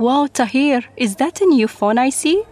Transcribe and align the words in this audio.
Wow, 0.00 0.28
Tahir, 0.28 0.82
is 0.96 1.16
that 1.16 1.42
a 1.42 1.44
new 1.44 1.68
phone 1.68 1.98
I 1.98 2.08
see? 2.08 2.42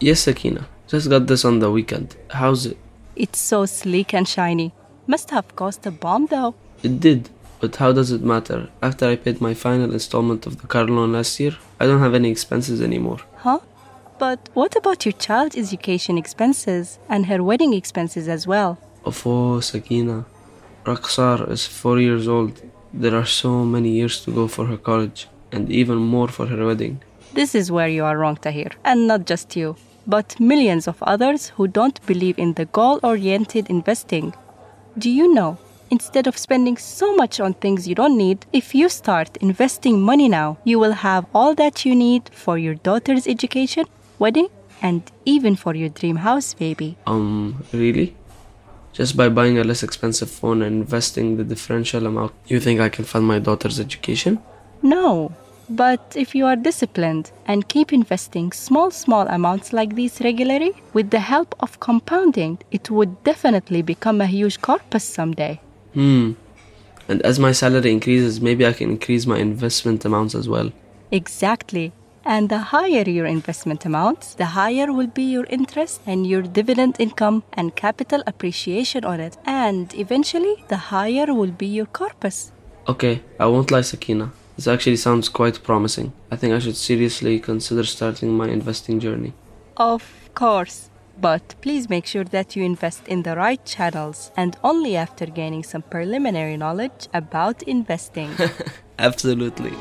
Yes, 0.00 0.22
Sakina. 0.22 0.66
Just 0.88 1.08
got 1.08 1.28
this 1.28 1.44
on 1.44 1.60
the 1.60 1.70
weekend. 1.70 2.16
How's 2.30 2.66
it? 2.66 2.76
It's 3.14 3.38
so 3.38 3.64
sleek 3.64 4.12
and 4.12 4.26
shiny. 4.26 4.72
Must 5.06 5.30
have 5.30 5.54
cost 5.54 5.86
a 5.86 5.92
bomb 5.92 6.26
though. 6.26 6.56
It 6.82 6.98
did. 6.98 7.30
But 7.60 7.76
how 7.76 7.92
does 7.92 8.10
it 8.10 8.22
matter? 8.22 8.68
After 8.82 9.06
I 9.08 9.14
paid 9.14 9.40
my 9.40 9.54
final 9.54 9.92
installment 9.92 10.46
of 10.46 10.60
the 10.60 10.66
car 10.66 10.84
loan 10.84 11.12
last 11.12 11.38
year, 11.38 11.56
I 11.78 11.86
don't 11.86 12.00
have 12.00 12.14
any 12.14 12.28
expenses 12.28 12.82
anymore. 12.82 13.20
Huh? 13.36 13.60
But 14.18 14.48
what 14.54 14.74
about 14.74 15.06
your 15.06 15.12
child's 15.12 15.56
education 15.56 16.18
expenses 16.18 16.98
and 17.08 17.26
her 17.26 17.40
wedding 17.40 17.72
expenses 17.72 18.26
as 18.26 18.48
well? 18.48 18.80
Oh, 19.04 19.60
Sakina. 19.60 20.24
Raksar 20.84 21.48
is 21.52 21.68
four 21.68 22.00
years 22.00 22.26
old. 22.26 22.60
There 22.92 23.14
are 23.14 23.26
so 23.26 23.64
many 23.64 23.90
years 23.90 24.24
to 24.24 24.32
go 24.32 24.48
for 24.48 24.66
her 24.66 24.76
college, 24.76 25.28
and 25.56 25.70
even 25.82 25.98
more 26.14 26.28
for 26.28 26.46
her 26.46 26.64
wedding. 26.66 27.00
This 27.32 27.54
is 27.54 27.72
where 27.72 27.88
you 27.88 28.04
are 28.04 28.16
wrong, 28.16 28.36
Tahir. 28.36 28.70
And 28.84 29.06
not 29.08 29.26
just 29.26 29.56
you, 29.56 29.76
but 30.06 30.38
millions 30.38 30.86
of 30.86 31.02
others 31.02 31.48
who 31.56 31.66
don't 31.66 32.04
believe 32.06 32.38
in 32.38 32.54
the 32.54 32.66
goal 32.66 33.00
oriented 33.02 33.70
investing. 33.70 34.34
Do 34.98 35.10
you 35.10 35.32
know 35.34 35.58
Instead 35.88 36.26
of 36.26 36.36
spending 36.36 36.76
so 36.76 37.14
much 37.14 37.38
on 37.38 37.54
things 37.54 37.86
you 37.86 37.94
don't 37.94 38.18
need, 38.18 38.44
if 38.52 38.74
you 38.74 38.88
start 38.88 39.36
investing 39.36 40.00
money 40.00 40.28
now, 40.28 40.58
you 40.64 40.80
will 40.80 40.92
have 40.92 41.26
all 41.32 41.54
that 41.54 41.84
you 41.84 41.94
need 41.94 42.28
for 42.30 42.58
your 42.58 42.74
daughter's 42.74 43.28
education, 43.28 43.86
wedding, 44.18 44.48
and 44.82 45.02
even 45.24 45.54
for 45.54 45.76
your 45.76 45.88
dream 45.88 46.16
house, 46.16 46.54
baby. 46.54 46.96
Um, 47.06 47.64
really? 47.72 48.16
Just 48.92 49.16
by 49.16 49.28
buying 49.28 49.58
a 49.58 49.64
less 49.64 49.84
expensive 49.84 50.30
phone 50.30 50.60
and 50.62 50.82
investing 50.82 51.36
the 51.36 51.44
differential 51.44 52.04
amount, 52.04 52.32
you 52.46 52.58
think 52.58 52.80
I 52.80 52.88
can 52.88 53.04
fund 53.04 53.26
my 53.26 53.38
daughter's 53.38 53.78
education? 53.78 54.40
No. 54.82 55.32
But 55.68 56.14
if 56.14 56.34
you 56.34 56.46
are 56.46 56.56
disciplined 56.56 57.32
and 57.46 57.68
keep 57.68 57.92
investing 57.92 58.52
small, 58.52 58.90
small 58.90 59.26
amounts 59.26 59.72
like 59.72 59.94
these 59.94 60.20
regularly, 60.20 60.72
with 60.92 61.10
the 61.10 61.20
help 61.20 61.54
of 61.60 61.80
compounding, 61.80 62.58
it 62.70 62.90
would 62.90 63.24
definitely 63.24 63.82
become 63.82 64.20
a 64.20 64.26
huge 64.26 64.60
corpus 64.60 65.04
someday. 65.04 65.60
Hmm. 65.94 66.32
And 67.08 67.22
as 67.22 67.38
my 67.38 67.52
salary 67.52 67.92
increases, 67.92 68.40
maybe 68.40 68.66
I 68.66 68.72
can 68.72 68.90
increase 68.90 69.26
my 69.26 69.38
investment 69.38 70.04
amounts 70.04 70.34
as 70.34 70.48
well. 70.48 70.72
Exactly. 71.10 71.92
And 72.24 72.48
the 72.48 72.58
higher 72.58 73.08
your 73.08 73.26
investment 73.26 73.84
amounts, 73.84 74.34
the 74.34 74.46
higher 74.46 74.92
will 74.92 75.06
be 75.06 75.22
your 75.22 75.46
interest 75.48 76.00
and 76.06 76.26
your 76.26 76.42
dividend 76.42 76.96
income 76.98 77.44
and 77.52 77.76
capital 77.76 78.22
appreciation 78.26 79.04
on 79.04 79.20
it. 79.20 79.36
And 79.46 79.94
eventually, 79.94 80.64
the 80.66 80.76
higher 80.76 81.32
will 81.32 81.52
be 81.52 81.66
your 81.66 81.86
corpus. 81.86 82.50
Okay, 82.88 83.22
I 83.38 83.46
won't 83.46 83.70
lie, 83.70 83.82
Sakina. 83.82 84.32
This 84.56 84.66
actually 84.66 84.96
sounds 84.96 85.28
quite 85.28 85.62
promising. 85.62 86.14
I 86.30 86.36
think 86.36 86.54
I 86.54 86.58
should 86.58 86.76
seriously 86.76 87.38
consider 87.38 87.84
starting 87.84 88.34
my 88.34 88.48
investing 88.48 88.98
journey. 88.98 89.34
Of 89.76 90.02
course. 90.34 90.88
But 91.20 91.54
please 91.60 91.90
make 91.90 92.06
sure 92.06 92.24
that 92.24 92.56
you 92.56 92.64
invest 92.64 93.06
in 93.06 93.22
the 93.22 93.36
right 93.36 93.62
channels 93.66 94.32
and 94.34 94.56
only 94.64 94.96
after 94.96 95.26
gaining 95.26 95.62
some 95.62 95.82
preliminary 95.82 96.56
knowledge 96.56 97.08
about 97.12 97.62
investing. 97.64 98.30
Absolutely. 98.98 99.72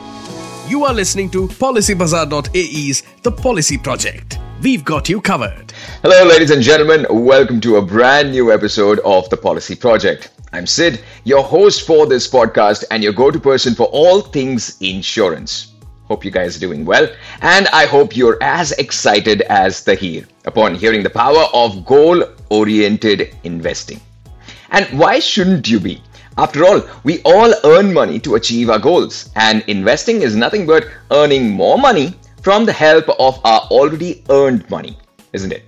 You 0.67 0.83
are 0.83 0.93
listening 0.93 1.29
to 1.31 1.47
PolicyBazaar.ae's 1.47 3.03
The 3.23 3.31
Policy 3.31 3.77
Project. 3.77 4.39
We've 4.61 4.83
got 4.83 5.07
you 5.07 5.21
covered. 5.21 5.71
Hello, 6.01 6.27
ladies 6.27 6.51
and 6.51 6.61
gentlemen. 6.61 7.05
Welcome 7.09 7.61
to 7.61 7.77
a 7.77 7.81
brand 7.81 8.31
new 8.31 8.51
episode 8.51 8.99
of 8.99 9.29
The 9.29 9.37
Policy 9.37 9.75
Project. 9.75 10.31
I'm 10.55 10.65
Sid, 10.65 11.03
your 11.25 11.43
host 11.43 11.85
for 11.85 12.05
this 12.07 12.29
podcast 12.29 12.85
and 12.89 13.03
your 13.03 13.11
go 13.11 13.29
to 13.29 13.37
person 13.37 13.75
for 13.75 13.87
all 13.87 14.21
things 14.21 14.77
insurance. 14.79 15.73
Hope 16.05 16.23
you 16.23 16.31
guys 16.31 16.55
are 16.55 16.61
doing 16.61 16.85
well, 16.85 17.09
and 17.41 17.67
I 17.73 17.85
hope 17.85 18.15
you're 18.15 18.41
as 18.41 18.71
excited 18.71 19.41
as 19.41 19.83
Tahir 19.83 20.23
upon 20.45 20.73
hearing 20.73 21.03
the 21.03 21.09
power 21.09 21.43
of 21.53 21.85
goal 21.85 22.23
oriented 22.49 23.35
investing. 23.43 23.99
And 24.71 24.85
why 24.97 25.19
shouldn't 25.19 25.67
you 25.67 25.81
be? 25.81 26.01
After 26.37 26.63
all, 26.63 26.81
we 27.03 27.21
all 27.23 27.53
earn 27.65 27.93
money 27.93 28.17
to 28.21 28.35
achieve 28.35 28.69
our 28.69 28.79
goals, 28.79 29.31
and 29.35 29.61
investing 29.67 30.21
is 30.21 30.37
nothing 30.37 30.65
but 30.65 30.87
earning 31.11 31.51
more 31.51 31.77
money 31.77 32.13
from 32.41 32.63
the 32.63 32.71
help 32.71 33.09
of 33.19 33.41
our 33.43 33.59
already 33.71 34.23
earned 34.29 34.69
money, 34.69 34.97
isn't 35.33 35.51
it? 35.51 35.65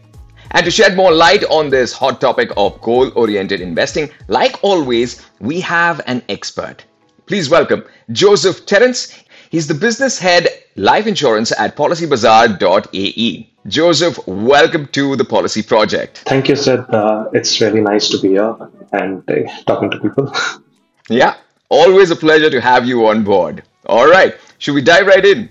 And 0.52 0.66
to 0.66 0.72
shed 0.72 0.96
more 0.96 1.12
light 1.12 1.44
on 1.46 1.70
this 1.70 1.92
hot 1.94 2.22
topic 2.22 2.52
of 2.58 2.82
goal 2.82 3.12
oriented 3.16 3.62
investing, 3.62 4.10
like 4.28 4.64
always, 4.64 5.26
we 5.40 5.60
have 5.62 6.02
an 6.08 6.24
expert. 6.30 6.86
Please 7.26 7.50
welcome 7.50 7.84
Joseph 8.12 8.66
Terence. 8.66 9.24
He's 9.50 9.68
the 9.68 9.74
business 9.74 10.18
head 10.18 10.48
life 10.76 11.08
insurance 11.08 11.52
at 11.58 11.76
policybazaar.ae. 11.76 13.50
Joseph, 13.68 14.26
welcome 14.28 14.88
to 14.88 15.18
the 15.18 15.26
Policy 15.26 15.62
Project. 15.62 16.20
Thank 16.20 16.48
you, 16.48 16.56
sir. 16.56 16.86
Uh, 16.90 17.26
it's 17.34 17.60
really 17.60 17.82
nice 17.82 18.08
to 18.10 18.20
be 18.20 18.30
here 18.30 18.56
and 18.94 19.30
uh, 19.30 19.36
talking 19.66 19.92
to 19.92 20.00
people. 20.00 20.34
yeah, 21.10 21.36
always 21.68 22.10
a 22.10 22.16
pleasure 22.16 22.50
to 22.50 22.62
have 22.62 22.86
you 22.86 23.08
on 23.08 23.26
board. 23.26 23.64
All 23.88 24.08
right, 24.08 24.36
should 24.58 24.74
we 24.74 24.82
dive 24.82 25.08
right 25.08 25.26
in? 25.26 25.50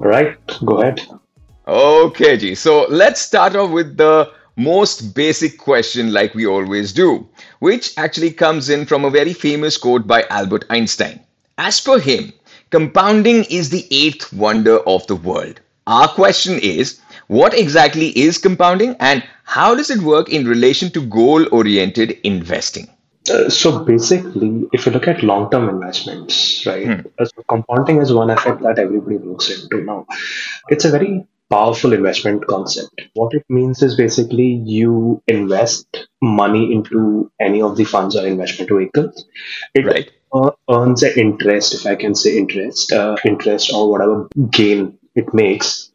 All 0.00 0.08
right, 0.08 0.36
go 0.64 0.80
ahead. 0.80 1.02
Okay, 1.66 2.36
G. 2.36 2.54
So 2.54 2.86
let's 2.88 3.20
start 3.20 3.56
off 3.56 3.70
with 3.70 3.96
the 3.96 4.30
most 4.56 5.14
basic 5.14 5.58
question, 5.58 6.12
like 6.12 6.34
we 6.34 6.46
always 6.46 6.92
do, 6.92 7.28
which 7.60 7.96
actually 7.96 8.32
comes 8.32 8.68
in 8.68 8.84
from 8.86 9.04
a 9.04 9.10
very 9.10 9.32
famous 9.32 9.76
quote 9.76 10.06
by 10.06 10.24
Albert 10.30 10.64
Einstein. 10.70 11.20
As 11.58 11.80
per 11.80 11.98
him, 11.98 12.32
Compounding 12.72 13.44
is 13.50 13.68
the 13.68 13.86
eighth 13.90 14.32
wonder 14.32 14.78
of 14.88 15.06
the 15.06 15.14
world. 15.14 15.60
Our 15.86 16.08
question 16.08 16.58
is 16.58 17.00
what 17.26 17.52
exactly 17.52 18.08
is 18.18 18.38
compounding 18.38 18.96
and 18.98 19.22
how 19.44 19.74
does 19.74 19.90
it 19.90 20.00
work 20.00 20.30
in 20.30 20.48
relation 20.48 20.90
to 20.92 21.02
goal 21.02 21.46
oriented 21.52 22.12
investing? 22.24 22.88
Uh, 23.30 23.50
so 23.50 23.84
basically, 23.84 24.64
if 24.72 24.86
you 24.86 24.92
look 24.92 25.06
at 25.06 25.22
long-term 25.22 25.68
investments, 25.68 26.64
right, 26.64 26.86
hmm. 26.86 27.06
Uh, 27.18 27.26
so 27.26 27.42
compounding 27.46 28.00
is 28.00 28.10
one 28.10 28.30
effect 28.30 28.62
that 28.62 28.78
everybody 28.78 29.18
looks 29.18 29.50
into 29.50 29.84
now. 29.84 30.06
It's 30.70 30.86
a 30.86 30.90
very 30.90 31.26
powerful 31.52 31.92
investment 31.92 32.46
concept. 32.46 33.02
What 33.14 33.34
it 33.34 33.44
means 33.48 33.82
is 33.82 33.96
basically 33.96 34.50
you 34.76 35.22
invest 35.26 36.08
money 36.22 36.72
into 36.72 37.30
any 37.40 37.60
of 37.60 37.76
the 37.76 37.84
funds 37.84 38.16
or 38.16 38.26
investment 38.26 38.70
vehicles. 38.70 39.26
It 39.74 39.86
right 39.86 40.10
uh, 40.32 40.52
earns 40.70 41.02
an 41.02 41.12
interest, 41.16 41.74
if 41.74 41.86
I 41.86 41.94
can 41.94 42.14
say 42.14 42.36
interest, 42.38 42.92
uh, 42.92 43.16
interest 43.24 43.72
or 43.74 43.90
whatever 43.90 44.28
gain 44.50 44.98
it 45.14 45.34
makes, 45.34 45.90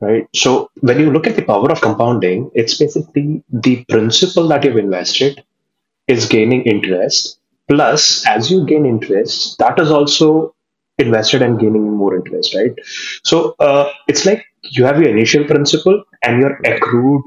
right? 0.00 0.26
So 0.34 0.70
when 0.80 1.00
you 1.00 1.10
look 1.10 1.26
at 1.26 1.36
the 1.36 1.42
power 1.42 1.70
of 1.72 1.80
compounding, 1.80 2.50
it's 2.54 2.76
basically 2.76 3.42
the 3.50 3.84
principal 3.88 4.46
that 4.48 4.64
you've 4.64 4.76
invested 4.76 5.42
is 6.06 6.26
gaining 6.26 6.62
interest. 6.64 7.40
Plus, 7.68 8.26
as 8.26 8.50
you 8.50 8.64
gain 8.66 8.86
interest, 8.86 9.58
that 9.58 9.78
is 9.78 9.90
also 9.90 10.54
invested 10.98 11.42
and 11.42 11.58
gaining 11.58 11.90
more 11.96 12.14
interest, 12.16 12.54
right? 12.54 12.72
So 13.24 13.54
uh, 13.58 13.90
it's 14.08 14.26
like 14.26 14.44
you 14.62 14.84
have 14.84 15.00
your 15.00 15.08
initial 15.08 15.44
principal 15.44 16.02
and 16.22 16.40
your 16.40 16.58
accrued 16.64 17.22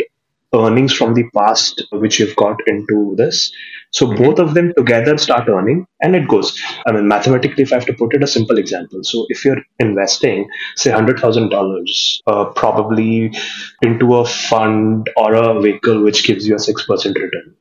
earnings 0.53 0.93
from 0.93 1.13
the 1.13 1.23
past 1.33 1.81
which 1.91 2.19
you've 2.19 2.35
got 2.35 2.57
into 2.67 3.15
this. 3.17 3.53
So 3.91 4.05
mm-hmm. 4.05 4.23
both 4.23 4.39
of 4.39 4.53
them 4.53 4.73
together 4.75 5.17
start 5.17 5.47
earning 5.47 5.87
and 6.01 6.15
it 6.15 6.27
goes. 6.27 6.61
I 6.85 6.91
mean 6.91 7.07
mathematically 7.07 7.63
if 7.63 7.71
i 7.71 7.75
have 7.75 7.85
to 7.85 7.93
put 7.93 8.13
it 8.13 8.23
a 8.23 8.27
simple 8.27 8.57
example. 8.57 8.99
So 9.03 9.25
if 9.29 9.45
you're 9.45 9.61
investing 9.79 10.49
say 10.75 10.91
$100000 10.91 12.21
uh, 12.27 12.45
probably 12.45 13.33
into 13.81 14.15
a 14.15 14.25
fund 14.25 15.09
or 15.15 15.33
a 15.35 15.61
vehicle 15.61 16.03
which 16.03 16.25
gives 16.25 16.47
you 16.47 16.55
a 16.55 16.57
6% 16.57 17.15
return 17.15 17.55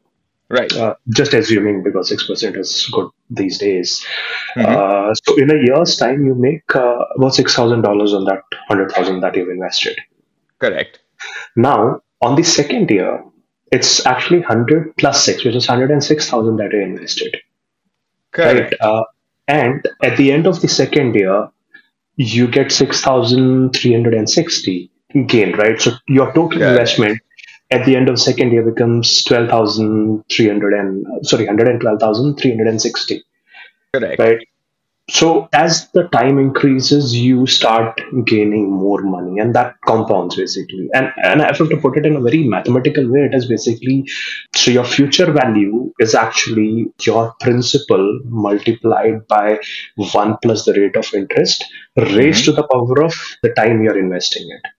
right 0.51 0.73
uh, 0.77 0.95
just 1.15 1.33
assuming 1.33 1.83
because 1.83 2.11
6% 2.11 2.59
is 2.59 2.89
good 2.93 3.09
these 3.31 3.59
days 3.59 4.05
mm-hmm. 4.57 4.67
uh, 4.67 5.15
so 5.15 5.37
in 5.37 5.51
a 5.51 5.59
year's 5.67 5.97
time 5.97 6.25
you 6.25 6.35
make 6.35 6.75
uh, 6.75 6.99
about 7.17 7.33
$6000 7.33 8.17
on 8.19 8.25
that 8.25 8.43
100000 8.69 9.21
that 9.21 9.37
you've 9.37 9.49
invested 9.49 9.99
correct 10.59 10.99
now 11.57 12.01
on 12.21 12.37
the 12.37 12.43
second 12.43 12.91
year, 12.91 13.25
it's 13.73 14.05
actually 14.05 14.41
100 14.41 14.97
plus 14.97 15.25
6, 15.25 15.45
which 15.45 15.55
is 15.55 15.69
106,000 15.69 16.57
that 16.57 16.73
you 16.73 16.81
invested. 16.81 17.37
Correct. 18.33 18.75
Right? 18.81 18.81
Uh, 18.81 19.05
and 19.49 19.87
at 20.03 20.17
the 20.17 20.33
end 20.33 20.47
of 20.47 20.61
the 20.61 20.69
second 20.69 21.15
year, 21.15 21.49
you 22.17 22.49
get 22.49 22.71
6,360 22.71 24.91
gain, 25.27 25.57
right? 25.57 25.81
So 25.81 25.93
your 26.07 26.33
total 26.33 26.63
investment 26.63 27.21
at 27.71 27.87
the 27.87 27.97
end 27.97 28.09
of 28.09 28.21
second 28.21 28.53
year 28.53 28.63
becomes 28.63 29.25
12,300 29.25 30.75
and 30.75 31.27
sorry, 31.27 31.47
112,360. 31.47 33.25
Correct. 33.93 34.19
Right. 34.19 34.39
So 35.11 35.49
as 35.53 35.91
the 35.91 36.05
time 36.05 36.39
increases, 36.39 37.17
you 37.17 37.45
start 37.47 38.01
gaining 38.25 38.71
more 38.71 39.03
money, 39.03 39.41
and 39.41 39.53
that 39.57 39.75
compounds 39.85 40.37
basically. 40.37 40.89
And 40.95 41.11
and 41.25 41.41
if 41.41 41.59
have 41.59 41.69
to 41.69 41.77
put 41.79 41.99
it 41.99 42.07
in 42.07 42.15
a 42.15 42.21
very 42.21 42.45
mathematical 42.47 43.11
way, 43.11 43.23
it 43.23 43.35
is 43.35 43.47
basically 43.47 44.09
so 44.55 44.71
your 44.71 44.85
future 44.85 45.33
value 45.33 45.93
is 45.99 46.15
actually 46.15 46.93
your 47.01 47.35
principal 47.41 48.21
multiplied 48.25 49.27
by 49.27 49.59
one 50.13 50.37
plus 50.43 50.65
the 50.65 50.75
rate 50.75 50.97
of 50.97 51.13
interest 51.13 51.65
raised 51.97 52.45
mm-hmm. 52.45 52.53
to 52.53 52.53
the 52.53 52.69
power 52.71 53.03
of 53.03 53.15
the 53.43 53.53
time 53.55 53.83
you're 53.83 53.99
investing 53.99 54.49
it. 54.49 54.71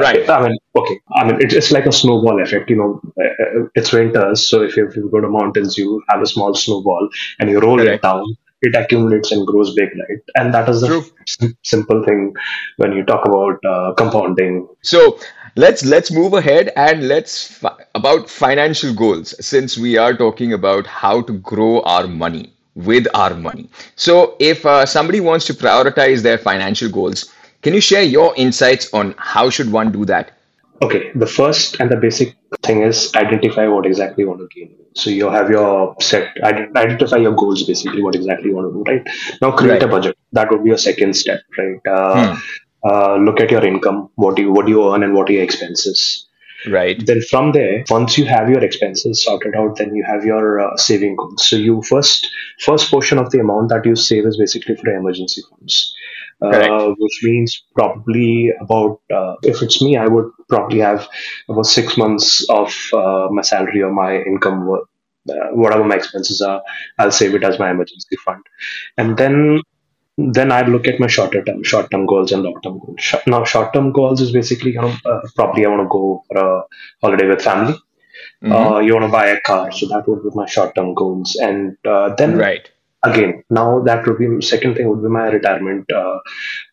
Right. 0.00 0.28
I 0.28 0.42
mean, 0.48 0.56
okay. 0.76 1.00
I 1.14 1.24
mean, 1.24 1.36
it, 1.40 1.52
it's 1.52 1.70
like 1.72 1.86
a 1.86 1.92
snowball 1.92 2.40
effect. 2.42 2.70
You 2.70 2.76
know, 2.76 3.00
uh, 3.20 3.60
uh, 3.60 3.66
it's 3.74 3.92
winters, 3.92 4.48
so 4.48 4.62
if 4.62 4.76
you, 4.76 4.86
if 4.88 4.96
you 4.96 5.08
go 5.10 5.20
to 5.20 5.28
mountains, 5.28 5.76
you 5.78 6.02
have 6.08 6.20
a 6.22 6.26
small 6.26 6.54
snowball 6.54 7.08
and 7.40 7.50
you 7.50 7.60
roll 7.60 7.80
Correct. 7.80 7.90
it 7.94 8.02
down. 8.02 8.24
It 8.62 8.74
accumulates 8.76 9.32
and 9.32 9.46
grows 9.46 9.74
big, 9.74 9.88
right? 9.88 10.20
And 10.36 10.52
that 10.54 10.68
is 10.68 10.80
the 10.80 11.08
sim- 11.26 11.56
simple 11.62 12.02
thing 12.04 12.32
when 12.76 12.92
you 12.92 13.04
talk 13.04 13.24
about 13.26 13.58
uh, 13.68 13.94
compounding. 13.94 14.68
So 14.82 15.18
let's 15.56 15.84
let's 15.84 16.10
move 16.10 16.34
ahead 16.34 16.72
and 16.76 17.08
let's 17.08 17.46
fi- 17.58 17.76
about 17.94 18.28
financial 18.30 18.94
goals 18.94 19.34
since 19.44 19.76
we 19.78 19.96
are 19.96 20.14
talking 20.16 20.52
about 20.52 20.86
how 20.86 21.22
to 21.22 21.32
grow 21.38 21.80
our 21.82 22.06
money 22.06 22.52
with 22.74 23.06
our 23.14 23.34
money. 23.34 23.68
So 23.96 24.36
if 24.38 24.64
uh, 24.66 24.86
somebody 24.86 25.20
wants 25.20 25.46
to 25.46 25.54
prioritize 25.54 26.22
their 26.22 26.38
financial 26.38 26.90
goals, 26.90 27.32
can 27.66 27.74
you 27.74 27.80
share 27.80 28.04
your 28.04 28.32
insights 28.36 28.94
on 28.94 29.12
how 29.18 29.50
should 29.50 29.72
one 29.72 29.90
do 29.90 30.04
that? 30.04 30.30
Okay, 30.82 31.10
the 31.16 31.26
first 31.26 31.80
and 31.80 31.90
the 31.90 31.96
basic 31.96 32.36
thing 32.62 32.82
is 32.82 33.12
identify 33.16 33.66
what 33.66 33.86
exactly 33.86 34.22
you 34.22 34.28
want 34.28 34.38
to 34.38 34.48
gain. 34.54 34.76
So 34.94 35.10
you 35.10 35.28
have 35.30 35.50
your 35.50 35.96
set, 36.00 36.28
identify 36.44 37.16
your 37.16 37.32
goals 37.32 37.64
basically, 37.64 38.02
what 38.02 38.14
exactly 38.14 38.50
you 38.50 38.54
want 38.54 38.68
to 38.70 38.74
do, 38.76 38.84
right? 38.88 39.02
Now 39.42 39.50
create 39.50 39.82
a 39.82 39.88
budget. 39.88 40.16
That 40.30 40.52
would 40.52 40.62
be 40.62 40.68
your 40.68 40.78
second 40.78 41.16
step, 41.16 41.40
right? 41.58 41.80
Uh, 41.90 42.38
uh, 42.88 43.16
look 43.16 43.40
at 43.40 43.50
your 43.50 43.66
income, 43.66 44.10
what 44.14 44.36
do 44.36 44.42
you, 44.42 44.52
what 44.52 44.66
do 44.66 44.70
you 44.70 44.94
earn 44.94 45.02
and 45.02 45.12
what 45.12 45.28
are 45.28 45.32
your 45.32 45.42
expenses. 45.42 46.25
Right. 46.66 47.04
Then 47.04 47.22
from 47.22 47.52
there, 47.52 47.84
once 47.90 48.18
you 48.18 48.24
have 48.24 48.48
your 48.48 48.62
expenses 48.62 49.24
sorted 49.24 49.54
out, 49.54 49.76
then 49.76 49.94
you 49.94 50.04
have 50.04 50.24
your 50.24 50.60
uh, 50.60 50.76
saving 50.76 51.16
goals. 51.16 51.46
So 51.46 51.56
you 51.56 51.82
first, 51.82 52.28
first 52.60 52.90
portion 52.90 53.18
of 53.18 53.30
the 53.30 53.38
amount 53.38 53.68
that 53.68 53.86
you 53.86 53.94
save 53.94 54.26
is 54.26 54.36
basically 54.36 54.74
for 54.76 54.90
emergency 54.90 55.42
funds. 55.48 55.94
Uh, 56.42 56.92
which 56.98 57.20
means 57.22 57.64
probably 57.74 58.52
about 58.60 59.00
uh, 59.10 59.36
if 59.42 59.62
it's 59.62 59.80
me, 59.80 59.96
I 59.96 60.06
would 60.06 60.30
probably 60.50 60.80
have 60.80 61.08
about 61.48 61.64
six 61.64 61.96
months 61.96 62.46
of 62.50 62.76
uh, 62.92 63.28
my 63.30 63.40
salary 63.40 63.80
or 63.80 63.90
my 63.90 64.16
income, 64.16 64.68
uh, 64.70 65.34
whatever 65.52 65.82
my 65.82 65.94
expenses 65.94 66.42
are, 66.42 66.62
I'll 66.98 67.10
save 67.10 67.34
it 67.34 67.42
as 67.42 67.58
my 67.58 67.70
emergency 67.70 68.16
fund, 68.22 68.44
and 68.98 69.16
then 69.16 69.62
then 70.16 70.50
I 70.50 70.62
look 70.62 70.86
at 70.86 70.98
my 70.98 71.06
shorter 71.06 71.44
term, 71.44 71.62
short 71.62 71.90
term 71.90 72.06
goals 72.06 72.32
and 72.32 72.42
long 72.42 72.60
term 72.62 72.78
goals. 72.78 73.14
Now, 73.26 73.44
short 73.44 73.72
term 73.74 73.92
goals 73.92 74.20
is 74.20 74.32
basically 74.32 74.72
you 74.72 74.80
know 74.80 74.94
uh, 75.04 75.20
probably 75.34 75.66
I 75.66 75.68
want 75.68 75.82
to 75.82 75.88
go 75.88 76.24
for 76.28 76.38
a 76.38 76.62
holiday 77.02 77.28
with 77.28 77.42
family. 77.42 77.74
Uh, 78.44 78.78
you 78.78 78.94
want 78.94 79.04
to 79.06 79.12
buy 79.12 79.26
a 79.26 79.40
car, 79.40 79.72
so 79.72 79.86
that 79.88 80.06
would 80.06 80.22
be 80.22 80.30
my 80.34 80.46
short 80.46 80.74
term 80.74 80.94
goals, 80.94 81.36
and 81.36 81.76
uh, 81.84 82.14
then 82.14 82.36
Right. 82.36 82.70
Again 83.10 83.42
now 83.50 83.80
that 83.80 84.06
would 84.06 84.18
be 84.18 84.28
second 84.40 84.74
thing 84.76 84.88
would 84.88 85.02
be 85.02 85.08
my 85.08 85.26
retirement 85.28 85.84
uh, 85.92 86.18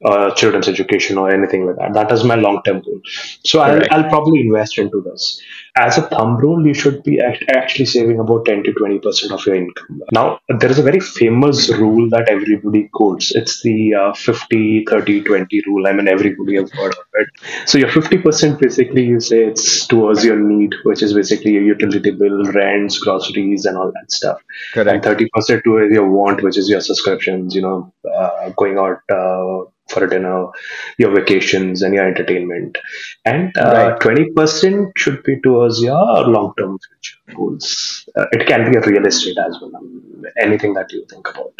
uh, 0.06 0.34
children's 0.36 0.68
education 0.68 1.18
or 1.18 1.30
anything 1.30 1.66
like 1.66 1.76
that. 1.78 1.94
That 1.94 2.12
is 2.12 2.24
my 2.24 2.36
long 2.36 2.62
term 2.64 2.82
goal. 2.82 3.00
So 3.44 3.60
I'll, 3.60 3.76
Correct. 3.76 3.92
I'll 3.92 4.10
probably 4.10 4.42
invest 4.42 4.78
into 4.78 5.02
this. 5.02 5.42
As 5.76 5.98
a 5.98 6.04
thumb 6.04 6.38
rule 6.38 6.66
you 6.66 6.74
should 6.74 7.04
be 7.04 7.20
act- 7.20 7.46
actually 7.50 7.86
saving 7.86 8.20
about 8.20 8.46
10 8.46 8.64
to 8.64 8.74
20 8.74 9.00
percent 9.00 9.32
of 9.32 9.46
your 9.46 9.56
income. 9.56 10.02
Now 10.12 10.40
there 10.60 10.70
is 10.70 10.80
a 10.80 10.84
very 10.84 11.00
famous 11.00 11.70
rule 11.70 12.10
that 12.10 12.30
everybody 12.30 12.90
quotes. 12.94 13.34
It's 13.36 13.62
the 13.64 13.96
uh, 13.96 14.14
50 14.14 14.86
30 14.90 15.24
20 15.24 15.64
rule. 15.68 15.88
I 15.88 15.94
mean 15.94 16.08
everybody 16.08 16.56
has 16.56 16.72
heard 16.72 16.94
of 16.94 17.06
it. 17.14 17.28
So 17.66 17.78
your 17.78 17.90
50 17.90 18.18
percent 18.20 18.60
basically 18.60 19.04
you 19.06 19.20
say 19.20 19.46
it's 19.46 19.88
towards 19.88 20.24
your 20.24 20.40
need 20.40 20.76
which 20.84 21.02
is 21.02 21.14
basically 21.14 21.52
your 21.54 21.64
utility 21.64 22.12
bill 22.12 22.44
rents 22.52 23.00
groceries 23.00 23.66
and 23.66 23.78
all 23.78 23.92
that 23.92 24.12
stuff. 24.12 24.42
Correct. 24.74 24.90
and 24.90 25.04
thirty 25.04 25.30
percent 25.34 25.64
to 25.66 25.88
your 25.92 26.10
want, 26.24 26.44
which 26.48 26.58
is 26.64 26.70
your 26.76 26.82
subscriptions. 26.90 27.56
You 27.60 27.64
know, 27.68 27.78
uh, 28.18 28.50
going 28.64 28.78
out 28.86 29.00
uh, 29.20 29.66
for 29.94 30.04
a 30.06 30.10
dinner, 30.10 30.38
your 31.04 31.12
vacations, 31.16 31.82
and 31.82 31.94
your 32.00 32.08
entertainment. 32.12 32.78
And 33.34 33.58
uh, 33.58 33.74
Right. 33.80 34.00
twenty 34.08 34.26
percent 34.40 34.94
should 35.06 35.22
be 35.30 35.36
towards 35.48 35.82
your 35.90 36.06
long-term 36.38 36.80
future 36.88 37.38
goals. 37.38 37.70
Uh, 38.16 38.26
it 38.40 38.48
can 38.54 38.70
be 38.72 38.78
a 38.78 38.82
real 38.92 39.06
estate 39.14 39.38
as 39.48 39.58
well. 39.62 39.76
um, 39.84 40.24
anything 40.48 40.74
that 40.82 40.92
you 40.98 41.06
think 41.16 41.30
about. 41.36 41.54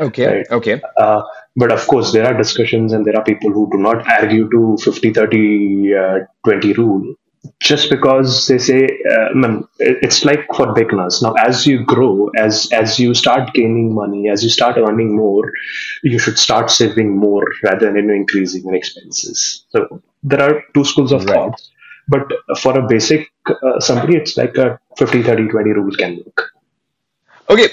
Okay. 0.00 0.26
Right. 0.26 0.46
Okay. 0.50 0.80
Uh, 0.96 1.22
but 1.56 1.70
of 1.70 1.86
course, 1.86 2.12
there 2.12 2.26
are 2.28 2.36
discussions 2.36 2.92
and 2.92 3.06
there 3.06 3.16
are 3.16 3.24
people 3.24 3.52
who 3.52 3.68
do 3.70 3.78
not 3.78 4.06
argue 4.20 4.48
to 4.50 4.76
50 4.84 5.12
30 5.12 5.94
uh, 6.04 6.18
20 6.44 6.72
rule 6.74 7.14
just 7.60 7.90
because 7.90 8.46
they 8.46 8.58
say, 8.58 8.86
uh, 9.10 9.24
I 9.30 9.34
mean, 9.34 9.66
it's 9.78 10.24
like 10.24 10.46
for 10.54 10.72
beginners. 10.72 11.22
Now, 11.22 11.32
as 11.34 11.66
you 11.66 11.84
grow, 11.84 12.30
as 12.38 12.68
as 12.72 12.98
you 12.98 13.14
start 13.14 13.52
gaining 13.54 13.94
money, 13.94 14.28
as 14.28 14.42
you 14.42 14.50
start 14.50 14.76
earning 14.78 15.16
more, 15.16 15.50
you 16.02 16.18
should 16.18 16.38
start 16.38 16.70
saving 16.70 17.16
more 17.16 17.44
rather 17.62 17.92
than 17.92 18.10
increasing 18.10 18.64
your 18.64 18.74
expenses. 18.74 19.64
So 19.70 20.02
there 20.22 20.42
are 20.42 20.62
two 20.74 20.84
schools 20.84 21.12
of 21.12 21.24
Right. 21.24 21.28
thought. 21.28 21.60
But 22.08 22.26
for 22.58 22.78
a 22.78 22.86
basic 22.86 23.28
uh, 23.48 23.80
somebody, 23.80 24.16
it's 24.16 24.36
like 24.36 24.56
a 24.56 24.78
50 24.96 25.22
30 25.22 25.48
20 25.48 25.70
rule 25.72 25.94
can 25.96 26.16
work. 26.24 26.50
Okay, 27.50 27.68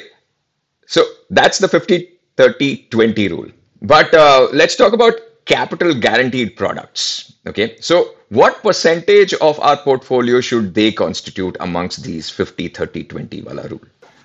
so 0.88 1.04
that's 1.30 1.60
the 1.60 1.68
50 1.68 2.10
30 2.38 2.88
20 2.90 3.28
rule. 3.30 3.50
But 3.82 4.14
uh, 4.14 4.48
let's 4.54 4.76
talk 4.76 4.94
about 4.94 5.14
capital 5.52 5.94
guaranteed 6.08 6.56
products. 6.56 7.34
Okay, 7.48 7.76
so 7.80 8.02
what 8.30 8.62
percentage 8.64 9.34
of 9.36 9.60
our 9.60 9.78
portfolio 9.78 10.42
should 10.42 10.74
they 10.76 10.92
constitute 10.92 11.58
amongst 11.60 12.04
these 12.04 12.30
50 12.30 12.70
30 12.70 13.04
20 13.16 13.42
wala 13.50 13.68
rule? 13.68 13.82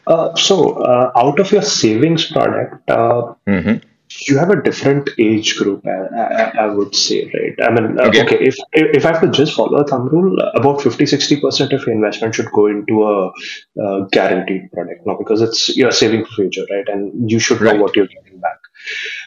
Uh, 0.06 0.34
so, 0.36 0.56
uh, 0.82 1.10
out 1.16 1.40
of 1.40 1.50
your 1.52 1.62
savings 1.62 2.26
product, 2.30 2.90
uh, 2.96 3.22
Mhm. 3.48 3.82
you 4.28 4.36
have 4.38 4.50
a 4.54 4.58
different 4.66 5.08
age 5.18 5.48
group. 5.60 5.86
I, 5.94 5.96
I, 6.24 6.44
I 6.64 6.66
would 6.74 6.94
say, 6.94 7.16
right? 7.38 7.56
I 7.68 7.70
mean, 7.74 7.98
uh, 7.98 8.04
Okay. 8.10 8.22
okay. 8.26 8.38
If 8.50 8.56
if 8.98 9.04
I 9.06 9.12
have 9.14 9.20
to 9.24 9.30
just 9.40 9.56
follow 9.60 9.80
a 9.80 9.86
thumb 9.92 10.06
rule, 10.14 10.38
about 10.60 10.80
50-60 10.84 11.40
percent 11.46 11.72
of 11.78 11.86
your 11.86 11.94
investment 11.96 12.36
should 12.36 12.52
go 12.60 12.66
into 12.76 13.02
a, 13.14 13.16
uh 13.86 13.98
guaranteed 14.18 14.70
product 14.76 15.06
now 15.10 15.16
because 15.24 15.42
it's 15.48 15.64
you're 15.80 15.96
saving 16.02 16.24
for 16.26 16.34
future, 16.42 16.66
right? 16.74 16.88
And 16.96 17.30
you 17.34 17.40
should 17.48 17.60
know 17.60 17.72
Right. 17.72 17.80
what 17.86 17.96
you're 17.96 18.12
getting 18.14 18.38
back. 18.46 18.60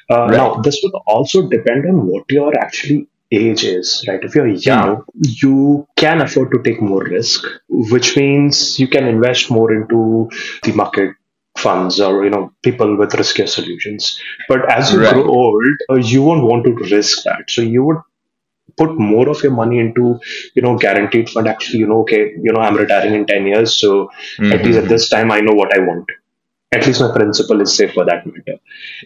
Uh, 0.09 0.27
Right. 0.27 0.31
Now, 0.37 0.55
this 0.61 0.79
would 0.83 0.93
also 1.07 1.47
depend 1.49 1.85
on 1.85 2.07
what 2.07 2.25
your 2.29 2.51
actually 2.59 3.07
age 3.31 3.63
is, 3.63 4.03
right? 4.07 4.19
If 4.23 4.35
you're 4.35 4.47
young, 4.47 5.03
you 5.21 5.87
can 5.97 6.21
afford 6.21 6.51
to 6.51 6.61
take 6.63 6.81
more 6.81 7.03
risk, 7.03 7.45
which 7.69 8.15
means 8.17 8.79
you 8.79 8.87
can 8.87 9.05
invest 9.07 9.51
more 9.51 9.71
into 9.71 10.29
the 10.63 10.71
market 10.73 11.11
funds 11.57 11.99
or 11.99 12.23
you 12.23 12.29
know 12.29 12.51
people 12.63 12.97
with 12.97 13.11
riskier 13.11 13.47
solutions. 13.47 14.19
But 14.47 14.71
as 14.71 14.91
you 14.93 14.99
Right. 15.01 15.13
grow 15.13 15.27
old, 15.27 15.63
uh, 15.91 15.95
you 15.95 16.23
won't 16.23 16.43
want 16.43 16.65
to 16.65 16.73
risk 16.95 17.23
that, 17.23 17.43
so 17.49 17.61
you 17.61 17.83
would 17.83 17.97
put 18.77 18.97
more 18.97 19.27
of 19.29 19.41
your 19.43 19.51
money 19.53 19.79
into 19.79 20.19
you 20.55 20.61
know 20.61 20.77
guaranteed 20.77 21.29
fund 21.29 21.47
actually 21.47 21.79
you 21.79 21.87
know 21.87 21.99
okay 22.01 22.21
you 22.45 22.51
know 22.53 22.61
i'm 22.61 22.75
retiring 22.75 23.13
in 23.15 23.25
10 23.25 23.45
years 23.47 23.79
so 23.79 24.09
at 24.51 24.63
least 24.65 24.77
at 24.79 24.87
this 24.87 25.09
time 25.09 25.31
i 25.31 25.39
know 25.41 25.53
what 25.53 25.73
i 25.75 25.79
want 25.79 26.05
at 26.71 26.85
least 26.85 27.01
my 27.01 27.11
principal 27.11 27.61
is 27.61 27.75
safe 27.75 27.93
for 27.93 28.05
that 28.05 28.25
matter. 28.25 28.57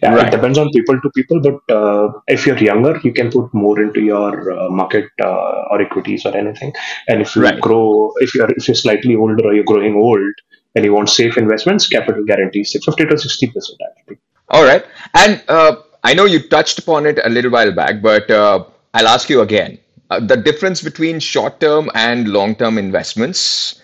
Yeah, 0.02 0.14
Right. 0.14 0.26
It 0.28 0.30
depends 0.32 0.58
on 0.58 0.68
people 0.70 1.00
to 1.00 1.10
people, 1.16 1.40
but 1.40 1.74
uh, 1.74 2.12
if 2.28 2.46
you're 2.46 2.58
younger, 2.58 3.00
you 3.02 3.12
can 3.12 3.30
put 3.30 3.52
more 3.54 3.80
into 3.80 4.00
your 4.00 4.52
uh, 4.52 4.68
market 4.70 5.06
uh, 5.22 5.70
or 5.70 5.80
equities 5.80 6.26
or 6.26 6.36
anything. 6.36 6.72
And 7.08 7.22
if 7.22 7.34
you 7.34 7.42
Right. 7.42 7.60
grow, 7.60 8.12
if 8.18 8.34
you're 8.34 8.50
if 8.50 8.68
you're 8.68 8.74
slightly 8.74 9.14
older 9.16 9.46
or 9.46 9.54
you're 9.54 9.64
growing 9.64 9.94
old 9.96 10.34
and 10.74 10.84
you 10.84 10.92
want 10.92 11.08
safe 11.08 11.38
investments, 11.38 11.88
capital 11.88 12.24
guarantees 12.24 12.72
say 12.72 12.80
50 12.80 13.06
to 13.06 13.18
60 13.18 13.46
percent 13.48 13.78
actually. 13.90 14.18
All 14.50 14.64
right. 14.64 14.84
And 15.14 15.42
uh, 15.48 15.76
I 16.02 16.14
know 16.14 16.26
you 16.26 16.46
touched 16.48 16.78
upon 16.78 17.06
it 17.06 17.18
a 17.24 17.28
little 17.30 17.50
while 17.50 17.72
back, 17.72 18.02
but 18.02 18.30
uh, 18.30 18.64
I'll 18.92 19.08
ask 19.08 19.28
you 19.30 19.40
again. 19.40 19.78
Uh, 20.10 20.20
the 20.20 20.36
difference 20.36 20.82
between 20.82 21.18
short 21.18 21.60
term 21.60 21.90
and 21.94 22.28
long 22.28 22.54
term 22.54 22.76
investments, 22.76 23.80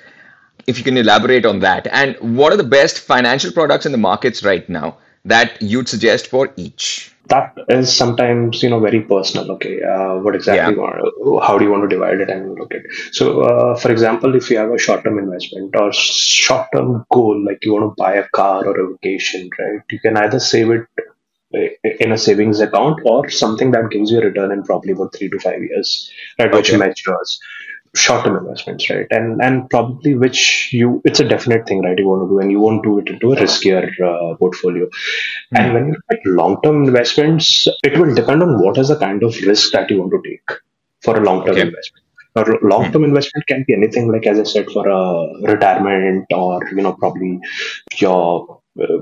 if 0.71 0.79
you 0.79 0.85
can 0.85 0.97
elaborate 0.97 1.45
on 1.45 1.61
that. 1.61 1.87
And 1.89 2.17
what 2.39 2.53
are 2.53 2.57
the 2.57 2.65
best 2.65 2.99
financial 3.01 3.53
products 3.53 3.87
in 3.87 3.93
the 3.93 3.99
markets 3.99 4.43
right 4.43 4.69
now 4.69 4.99
that 5.25 5.61
you'd 5.61 5.89
suggest 5.89 6.27
for 6.29 6.53
each? 6.57 7.13
that 7.31 7.55
is 7.69 7.95
sometimes 7.97 8.63
you 8.63 8.69
know 8.71 8.81
very 8.81 9.01
personal 9.03 9.51
okay 9.53 9.75
uh, 9.83 10.15
what 10.25 10.35
exactly 10.35 10.75
you 10.75 10.81
want, 10.81 11.45
how 11.47 11.57
do 11.59 11.65
you 11.65 11.71
want 11.71 11.85
to 11.89 11.95
divide 11.97 12.21
it 12.21 12.29
and 12.29 12.55
look 12.59 12.75
at 12.75 12.83
so 13.13 13.43
uh, 13.43 13.77
for 13.77 13.91
example 13.93 14.35
if 14.35 14.51
you 14.51 14.57
have 14.59 14.73
a 14.73 14.79
short-term 14.79 15.19
investment 15.19 15.75
or 15.77 15.93
short-term 15.93 17.05
goal 17.13 17.39
like 17.45 17.65
you 17.65 17.73
want 17.73 17.87
to 17.91 18.03
buy 18.03 18.15
a 18.15 18.29
car 18.41 18.67
or 18.67 18.75
a 18.81 18.89
vacation 18.93 19.49
right 19.59 19.83
you 19.91 20.01
can 20.01 20.17
either 20.17 20.41
save 20.41 20.71
it 20.71 20.87
uh, 21.55 21.69
in 22.01 22.13
a 22.13 22.19
savings 22.19 22.61
account 22.61 23.01
or 23.05 23.29
something 23.31 23.71
that 23.73 23.91
gives 23.91 24.11
you 24.11 24.19
a 24.21 24.25
return 24.25 24.53
in 24.53 24.63
probably 24.65 24.93
about 24.93 25.15
three 25.15 25.29
to 25.29 25.39
five 25.39 25.63
years 25.63 26.11
right 26.39 26.53
which 26.53 26.71
Okay. 26.71 26.79
matures 26.79 27.39
short-term 27.95 28.37
investments, 28.37 28.89
right? 28.91 29.07
And 29.11 29.43
and 29.43 29.69
probably 29.71 30.15
which 30.15 30.71
you 30.73 31.01
it's 31.05 31.21
a 31.21 31.29
definite 31.29 31.67
thing, 31.67 31.83
right? 31.83 31.99
You 31.99 32.07
want 32.09 32.23
to 32.25 32.29
do, 32.29 32.39
and 32.41 32.51
you 32.51 32.61
won't 32.61 32.83
do 32.85 32.99
it 32.99 33.09
into 33.09 33.33
a 33.33 33.37
riskier 33.37 33.85
uh, 34.11 34.37
portfolio. 34.37 34.87
Hmm. 35.51 35.57
And 35.57 35.75
when 35.75 35.87
you 35.89 35.93
look 35.93 36.05
at 36.13 36.27
long-term 36.27 36.85
investments, 36.85 37.67
it 37.85 37.99
will 37.99 38.15
depend 38.15 38.43
on 38.43 38.61
what 38.63 38.79
is 38.79 38.89
the 38.89 38.97
kind 38.97 39.23
of 39.23 39.37
risk 39.43 39.73
that 39.73 39.91
you 39.91 40.01
want 40.01 40.13
to 40.13 40.23
take 40.29 40.59
for 41.03 41.17
a 41.17 41.21
long-term 41.25 41.55
Okay. 41.57 41.67
investment. 41.69 42.05
R- 42.37 42.59
long-term 42.63 43.05
investment 43.05 43.47
can 43.49 43.65
be 43.67 43.75
anything, 43.75 44.11
like 44.13 44.27
as 44.27 44.39
I 44.39 44.45
said, 44.45 44.71
for 44.71 44.87
a 44.89 45.53
retirement 45.53 46.27
or 46.33 46.61
you 46.71 46.83
know 46.83 46.93
probably 46.93 47.41
your 47.99 48.61
uh, 48.81 48.99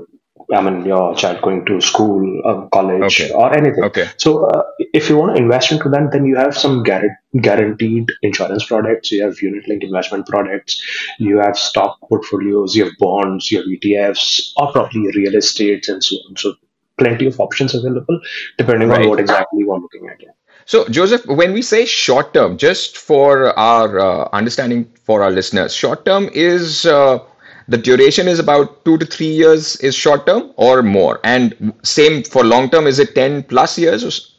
I 0.53 0.61
mean 0.61 0.85
your 0.85 1.13
child 1.15 1.41
going 1.41 1.65
to 1.65 1.79
school, 1.79 2.23
uh, 2.45 2.67
college, 2.75 3.21
Okay. 3.21 3.31
or 3.31 3.53
anything. 3.55 3.83
Okay. 3.83 4.07
So, 4.17 4.45
uh, 4.45 4.63
if 4.93 5.09
you 5.09 5.17
want 5.17 5.35
to 5.35 5.41
invest 5.43 5.71
into 5.71 5.89
that, 5.89 6.11
then 6.11 6.25
you 6.25 6.35
have 6.37 6.57
some 6.57 6.83
guar- 6.83 7.15
guaranteed 7.41 8.07
insurance 8.23 8.65
products, 8.65 9.11
you 9.11 9.23
have 9.23 9.39
unit 9.41 9.67
linked 9.67 9.83
investment 9.83 10.25
products, 10.27 10.81
you 11.19 11.37
have 11.37 11.57
stock 11.57 11.99
portfolios, 12.09 12.75
you 12.75 12.85
have 12.85 12.93
bonds, 12.99 13.51
you 13.51 13.59
have 13.59 13.67
ETFs, 13.67 14.51
or 14.57 14.71
probably 14.71 15.07
real 15.15 15.35
estate 15.35 15.87
and 15.87 16.03
so 16.03 16.15
on. 16.27 16.35
So, 16.37 16.53
plenty 16.97 17.27
of 17.27 17.39
options 17.39 17.73
available 17.73 18.19
depending 18.57 18.89
Right. 18.89 19.01
on 19.03 19.09
what 19.09 19.19
exactly 19.19 19.59
you 19.59 19.71
are 19.71 19.79
looking 19.79 20.07
at. 20.09 20.17
Yeah. 20.21 20.31
So, 20.65 20.87
Joseph, 20.89 21.25
when 21.25 21.53
we 21.53 21.61
say 21.61 21.85
short 21.85 22.33
term, 22.33 22.57
just 22.57 22.97
for 22.97 23.57
our 23.57 23.99
uh, 23.99 24.29
understanding 24.33 24.85
for 25.03 25.23
our 25.23 25.31
listeners, 25.31 25.73
short 25.73 26.05
term 26.05 26.29
is 26.33 26.85
uh, 26.85 27.19
the 27.69 27.77
duration 27.77 28.27
is 28.27 28.39
about 28.39 28.83
two 28.83 28.97
to 28.97 29.05
three 29.05 29.31
years 29.41 29.75
is 29.77 29.95
short 29.95 30.25
term 30.25 30.51
or 30.57 30.81
more, 30.81 31.19
and 31.23 31.73
same 31.83 32.23
for 32.23 32.43
long 32.43 32.69
term. 32.69 32.87
Is 32.87 32.99
it 32.99 33.15
ten 33.15 33.43
plus 33.43 33.77
years? 33.77 34.35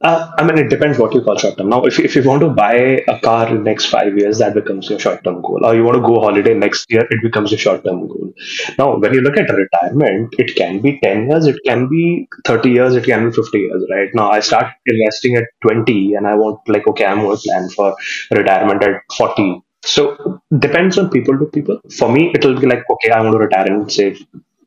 Uh, 0.00 0.32
I 0.36 0.42
mean, 0.42 0.58
it 0.58 0.68
depends 0.68 0.98
what 0.98 1.14
you 1.14 1.22
call 1.22 1.36
short 1.38 1.58
term. 1.58 1.68
Now, 1.68 1.84
if 1.84 2.00
if 2.00 2.16
you 2.16 2.22
want 2.24 2.40
to 2.40 2.48
buy 2.48 2.74
a 3.06 3.20
car 3.20 3.48
in 3.48 3.62
next 3.62 3.86
five 3.86 4.16
years, 4.18 4.38
that 4.38 4.54
becomes 4.54 4.90
your 4.90 4.98
short 4.98 5.22
term 5.22 5.42
goal. 5.42 5.64
Or 5.64 5.74
you 5.76 5.84
want 5.84 5.96
to 5.96 6.02
go 6.02 6.18
holiday 6.20 6.54
next 6.54 6.90
year, 6.90 7.06
it 7.08 7.22
becomes 7.22 7.52
your 7.52 7.58
short 7.58 7.84
term 7.84 8.08
goal. 8.08 8.32
Now, 8.78 8.96
when 8.98 9.14
you 9.14 9.20
look 9.20 9.36
at 9.36 9.48
retirement, 9.50 10.34
it 10.38 10.56
can 10.56 10.80
be 10.80 10.98
10 11.04 11.28
years, 11.28 11.46
it 11.46 11.60
can 11.64 11.88
be 11.88 12.26
30 12.46 12.70
years, 12.70 12.96
it 12.96 13.04
can 13.04 13.28
be 13.28 13.36
50 13.36 13.58
years, 13.58 13.84
right? 13.90 14.08
Now, 14.12 14.30
I 14.30 14.40
start 14.40 14.72
investing 14.86 15.36
at 15.36 15.44
20 15.62 16.14
and 16.14 16.26
I 16.26 16.34
want, 16.34 16.66
like, 16.66 16.88
okay, 16.88 17.04
I'm 17.04 17.20
going 17.20 17.36
to 17.36 17.42
plan 17.42 17.68
for 17.68 17.94
retirement 18.32 18.82
at 18.82 19.02
40. 19.16 19.62
So, 19.84 20.40
depends 20.58 20.96
on 20.98 21.10
people 21.10 21.38
to 21.38 21.46
people. 21.46 21.80
For 21.96 22.10
me, 22.10 22.32
it'll 22.34 22.58
be 22.58 22.66
like, 22.66 22.84
okay, 22.88 23.10
I 23.10 23.20
want 23.20 23.32
to 23.34 23.38
retire 23.38 23.66
and 23.66 23.90
save 23.90 24.24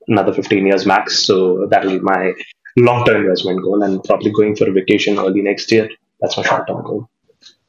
another 0.07 0.34
15 0.34 0.65
years 0.65 0.86
max. 0.86 1.19
So, 1.19 1.67
that'll 1.67 1.91
be 1.91 2.00
my 2.00 2.34
long 2.77 3.05
term 3.05 3.22
investment 3.22 3.62
goal 3.62 3.84
and 3.84 4.03
probably 4.03 4.31
going 4.31 4.55
for 4.55 4.69
a 4.69 4.74
vacation 4.74 5.17
early 5.17 5.41
next 5.41 5.72
year. 5.72 5.89
That's 6.19 6.36
my 6.38 6.43
short 6.43 6.67
term 6.67 6.84
goal. 6.84 7.10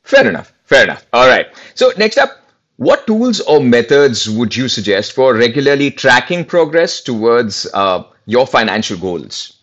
Fair 0.03 0.29
enough. 0.29 0.53
Fair 0.65 0.85
enough. 0.85 1.07
All 1.13 1.29
right. 1.29 1.47
So, 1.75 1.93
next 1.97 2.19
up, 2.19 2.31
what 2.77 3.07
tools 3.07 3.41
or 3.41 3.61
methods 3.61 4.29
would 4.29 4.55
you 4.55 4.69
suggest 4.69 5.13
for 5.13 5.35
regularly 5.35 5.91
tracking 5.91 6.45
progress 6.45 7.01
towards 7.01 7.67
uh, 7.73 8.03
your 8.27 8.47
financial 8.47 8.99
goals? 8.99 9.56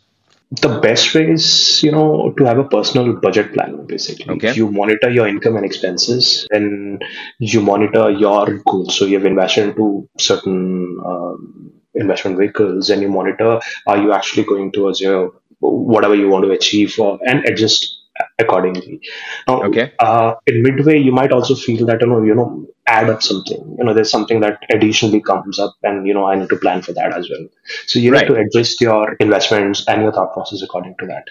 The 0.62 0.80
best 0.80 1.16
way 1.16 1.32
is, 1.32 1.82
you 1.82 1.92
know, 1.92 2.32
to 2.38 2.46
have 2.46 2.60
a 2.60 2.64
personal 2.64 3.14
budget 3.14 3.54
plan 3.54 3.86
basically. 3.88 4.36
Okay. 4.36 4.54
You 4.54 4.72
monitor 4.72 5.10
your 5.10 5.28
income 5.28 5.56
and 5.56 5.66
expenses 5.66 6.48
and 6.52 7.04
you 7.40 7.62
monitor 7.62 8.12
your 8.12 8.60
goals. 8.68 8.96
So 8.96 9.06
you've 9.06 9.26
invested 9.26 9.70
into 9.70 10.08
certain 10.20 11.00
um, 11.04 11.72
investment 11.96 12.38
vehicles 12.38 12.90
and 12.92 13.02
you 13.02 13.10
monitor 13.10 13.60
are 13.88 13.98
you 13.98 14.14
actually 14.14 14.44
going 14.44 14.72
towards 14.72 15.02
your 15.02 15.34
whatever 15.60 16.14
you 16.14 16.28
want 16.30 16.46
to 16.46 16.52
achieve 16.52 17.00
or, 17.00 17.20
and 17.26 17.46
adjust 17.46 18.03
accordingly. 18.40 19.00
Now, 19.48 19.64
Okay. 19.64 19.92
uh, 20.00 20.36
in 20.48 20.62
midway, 20.64 20.98
you 21.00 21.12
might 21.12 21.32
also 21.32 21.56
feel 21.56 21.86
that 21.88 22.02
you 22.02 22.08
know, 22.08 22.22
you 22.24 22.36
know, 22.36 22.68
add 22.88 23.10
up 23.10 23.22
something. 23.24 23.76
You 23.78 23.84
know, 23.86 23.94
there's 23.94 24.12
something 24.12 24.40
that 24.42 24.60
additionally 24.72 25.22
comes 25.22 25.60
up, 25.60 25.74
and 25.84 26.06
you 26.08 26.14
know, 26.14 26.26
I 26.26 26.36
need 26.36 26.50
to 26.50 26.58
plan 26.58 26.82
for 26.82 26.94
that 26.94 27.14
as 27.18 27.30
well. 27.30 27.48
So 27.88 28.00
you 28.00 28.12
Right. 28.12 28.28
need 28.30 28.36
to 28.36 28.42
adjust 28.42 28.82
your 28.82 29.14
investments 29.20 29.86
and 29.88 30.02
your 30.02 30.12
thought 30.12 30.34
process 30.34 30.62
according 30.62 30.96
to 31.00 31.08
that. 31.08 31.26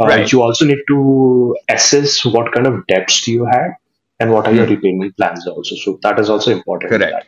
Uh, 0.00 0.06
Right. 0.06 0.32
You 0.32 0.42
also 0.42 0.64
need 0.64 0.82
to 0.88 1.56
assess 1.68 2.24
what 2.24 2.52
kind 2.52 2.66
of 2.66 2.86
debts 2.86 3.22
do 3.22 3.32
you 3.32 3.44
have 3.46 3.72
and 4.20 4.30
what 4.32 4.46
are 4.46 4.54
your 4.54 4.66
repayment 4.66 5.16
plans 5.16 5.46
also. 5.46 5.74
So 5.76 5.98
that 6.02 6.18
is 6.20 6.30
also 6.30 6.52
important. 6.52 6.92
Correct. 6.92 7.26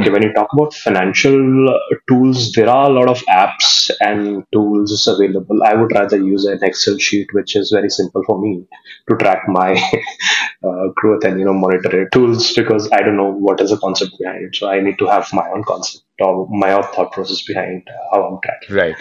Okay, 0.00 0.10
when 0.10 0.22
you 0.22 0.32
talk 0.32 0.48
about 0.54 0.72
financial 0.72 1.68
uh, 1.68 1.78
tools, 2.08 2.52
there 2.52 2.68
are 2.70 2.88
a 2.88 2.92
lot 2.92 3.08
of 3.08 3.22
apps 3.26 3.90
and 4.00 4.44
tools 4.50 5.06
available. 5.06 5.62
I 5.62 5.74
would 5.74 5.92
rather 5.92 6.16
use 6.16 6.46
an 6.46 6.58
Excel 6.62 6.96
sheet, 6.96 7.28
which 7.32 7.54
is 7.54 7.70
very 7.70 7.90
simple 7.90 8.22
for 8.24 8.40
me 8.40 8.66
to 9.10 9.16
track 9.16 9.42
my 9.46 9.72
uh, 10.64 10.88
growth 10.96 11.24
and 11.24 11.38
you 11.38 11.44
know 11.44 11.52
monitor 11.52 12.02
it. 12.02 12.12
Tools 12.12 12.54
because 12.54 12.90
I 12.92 13.00
don't 13.00 13.16
know 13.16 13.30
what 13.30 13.60
is 13.60 13.70
the 13.70 13.76
concept 13.76 14.12
behind 14.18 14.46
it, 14.46 14.56
so 14.56 14.70
I 14.70 14.80
need 14.80 14.98
to 15.00 15.06
have 15.06 15.28
my 15.34 15.46
own 15.50 15.64
concept 15.64 16.04
or 16.20 16.48
my 16.48 16.72
own 16.72 16.84
thought 16.94 17.12
process 17.12 17.42
behind 17.42 17.86
how 18.10 18.24
I'm 18.24 18.38
tracking. 18.42 18.76
Right. 18.76 18.96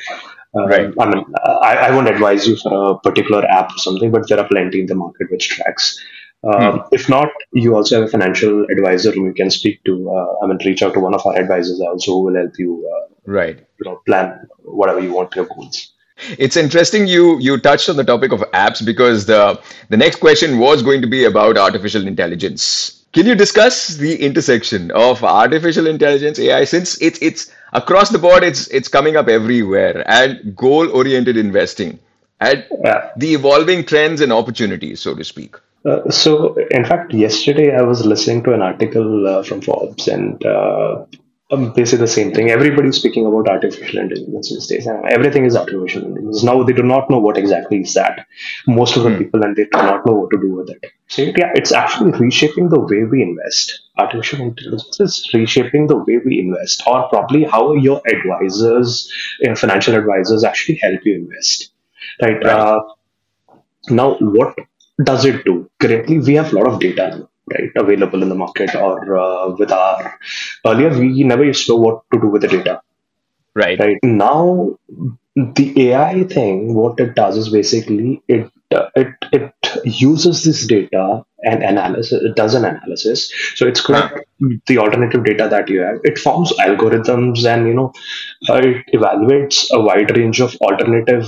Um, 0.56 0.68
Right. 0.68 0.94
I 1.00 1.06
mean, 1.06 1.26
I, 1.46 1.76
I 1.76 1.92
won't 1.92 2.10
advise 2.10 2.48
you 2.48 2.58
for 2.58 2.92
a 2.92 3.00
particular 3.00 3.46
app 3.46 3.70
or 3.72 3.78
something, 3.78 4.12
but 4.12 4.28
there 4.28 4.40
are 4.40 4.48
plenty 4.48 4.80
in 4.80 4.88
the 4.88 4.96
market 4.96 5.30
which 5.30 5.48
tracks. 5.50 6.04
Um, 6.44 6.84
If 6.92 7.10
not, 7.10 7.30
you 7.52 7.76
also 7.76 8.00
have 8.00 8.08
a 8.08 8.12
financial 8.12 8.66
advisor 8.72 9.12
whom 9.12 9.26
you 9.28 9.34
can 9.34 9.50
speak 9.50 9.84
to. 9.86 10.10
Uh, 10.10 10.44
I 10.44 10.48
mean, 10.48 10.58
reach 10.66 10.82
out 10.82 10.94
to 10.94 11.00
one 11.00 11.14
of 11.14 11.26
our 11.26 11.36
advisors 11.38 11.82
also 11.82 12.14
who 12.14 12.24
will 12.26 12.36
help 12.36 12.54
you, 12.58 12.90
uh, 12.96 13.14
Right. 13.26 13.58
you 13.60 13.86
know, 13.90 14.02
plan 14.06 14.48
whatever 14.64 15.00
you 15.02 15.14
want 15.14 15.36
your 15.36 15.46
goals. 15.46 15.92
It's 16.38 16.58
interesting 16.58 17.08
you 17.08 17.40
you 17.40 17.58
touched 17.58 17.88
on 17.90 17.96
the 17.96 18.04
topic 18.04 18.34
of 18.34 18.42
apps 18.54 18.84
because 18.86 19.26
the 19.26 19.60
the 19.90 19.96
next 19.98 20.18
question 20.20 20.60
was 20.60 20.82
going 20.84 21.02
to 21.02 21.08
be 21.08 21.24
about 21.26 21.58
artificial 21.58 22.06
intelligence. 22.08 23.06
Can 23.14 23.26
you 23.26 23.36
discuss 23.36 23.96
the 23.96 24.22
intersection 24.22 24.92
of 24.92 25.24
artificial 25.24 25.88
intelligence 25.88 26.38
AI 26.40 26.66
since 26.66 27.02
it's 27.02 27.20
it's 27.22 27.50
across 27.74 28.10
the 28.10 28.20
board 28.20 28.44
it's 28.44 28.68
it's 28.68 28.90
coming 28.90 29.16
up 29.16 29.30
everywhere 29.30 30.04
and 30.08 30.56
goal 30.56 30.92
oriented 30.92 31.38
investing 31.38 32.00
and 32.40 32.66
Yeah. 32.84 33.10
the 33.18 33.34
evolving 33.34 33.84
trends 33.86 34.22
and 34.22 34.32
opportunities 34.32 35.00
so 35.02 35.16
to 35.16 35.24
speak. 35.24 35.56
Uh, 35.86 36.10
so, 36.10 36.56
in 36.72 36.84
fact, 36.84 37.14
yesterday 37.14 37.74
I 37.74 37.82
was 37.84 38.06
listening 38.06 38.44
to 38.44 38.54
an 38.54 38.62
article 38.62 39.28
uh, 39.28 39.44
from 39.44 39.62
Forbes, 39.62 40.10
and 40.10 40.46
uh, 40.46 41.06
um, 41.52 41.72
basically 41.74 42.00
the 42.00 42.08
same 42.08 42.34
thing. 42.34 42.50
Everybody's 42.50 42.98
speaking 42.98 43.26
about 43.26 43.48
artificial 43.48 44.00
intelligence 44.00 44.50
these 44.50 44.68
days. 44.68 44.88
Everything 45.10 45.46
is 45.46 45.56
artificial 45.56 46.04
intelligence. 46.04 46.44
Now 46.44 46.64
they 46.64 46.74
do 46.74 46.84
not 46.84 47.10
know 47.10 47.20
what 47.20 47.38
exactly 47.38 47.80
is 47.80 47.94
that. 47.94 48.28
Most 48.68 48.98
of 48.98 49.04
the 49.04 49.18
people, 49.18 49.42
and 49.42 49.56
they 49.56 49.64
do 49.64 49.78
not 49.78 50.06
know 50.06 50.14
what 50.14 50.30
to 50.32 50.38
do 50.38 50.54
with 50.54 50.70
it. 50.70 50.86
So, 51.08 51.22
yeah, 51.22 51.54
it's 51.56 51.72
actually 51.72 52.12
reshaping 52.12 52.70
the 52.70 52.80
way 52.82 53.04
we 53.06 53.24
invest. 53.24 53.80
Artificial 53.98 54.42
intelligence 54.42 55.00
is 55.00 55.30
reshaping 55.34 55.88
the 55.88 55.98
way 55.98 56.20
we 56.24 56.40
invest, 56.40 56.84
or 56.86 57.08
probably 57.08 57.46
how 57.46 57.74
your 57.74 58.02
advisors, 58.06 59.10
financial 59.56 59.96
advisors, 59.96 60.44
actually 60.44 60.76
help 60.76 61.00
you 61.06 61.16
invest. 61.16 61.72
Right. 62.22 62.44
Uh, 62.44 62.82
now, 63.90 64.18
what 64.20 64.58
does 65.04 65.26
it 65.26 65.46
do? 65.46 65.70
Currently, 65.80 66.20
we 66.20 66.36
have 66.36 66.52
a 66.54 66.56
lot 66.56 66.68
of 66.68 66.80
data, 66.80 67.28
right, 67.52 67.72
available 67.76 68.22
in 68.22 68.30
the 68.30 68.36
market 68.36 68.76
or 68.76 69.18
uh, 69.18 69.50
with 69.58 69.72
our. 69.72 70.20
Earlier, 70.66 70.98
we 70.98 71.24
never 71.24 71.44
used 71.46 71.66
to 71.68 71.74
know 71.74 71.78
what 71.80 72.04
to 72.14 72.20
do 72.20 72.28
with 72.28 72.42
the 72.44 72.48
data, 72.50 72.82
Right. 73.56 73.80
right? 73.80 73.98
Now, 74.04 74.78
the 75.36 75.90
AI 75.92 76.24
thing, 76.26 76.74
what 76.74 77.00
it 77.00 77.16
does 77.16 77.38
is 77.38 77.50
basically 77.50 78.22
it 78.28 78.52
uh, 78.74 78.90
it 78.96 79.08
it 79.32 79.54
uses 79.86 80.44
this 80.44 80.66
data 80.68 81.24
and 81.44 81.64
analysis. 81.64 82.22
It 82.22 82.36
does 82.36 82.54
an 82.54 82.66
analysis, 82.66 83.32
so 83.56 83.68
it's 83.68 83.82
collect 83.82 84.20
the 84.68 84.78
alternative 84.78 85.24
data 85.24 85.48
that 85.50 85.70
you 85.70 85.82
have. 85.82 86.00
It 86.04 86.20
forms 86.20 86.52
algorithms 86.60 87.46
and 87.46 87.68
you 87.68 87.74
know 87.74 87.94
uh, 88.50 88.56
it 88.64 88.86
evaluates 88.94 89.68
a 89.72 89.82
wide 89.82 90.16
range 90.16 90.42
of 90.42 90.56
alternative 90.58 91.28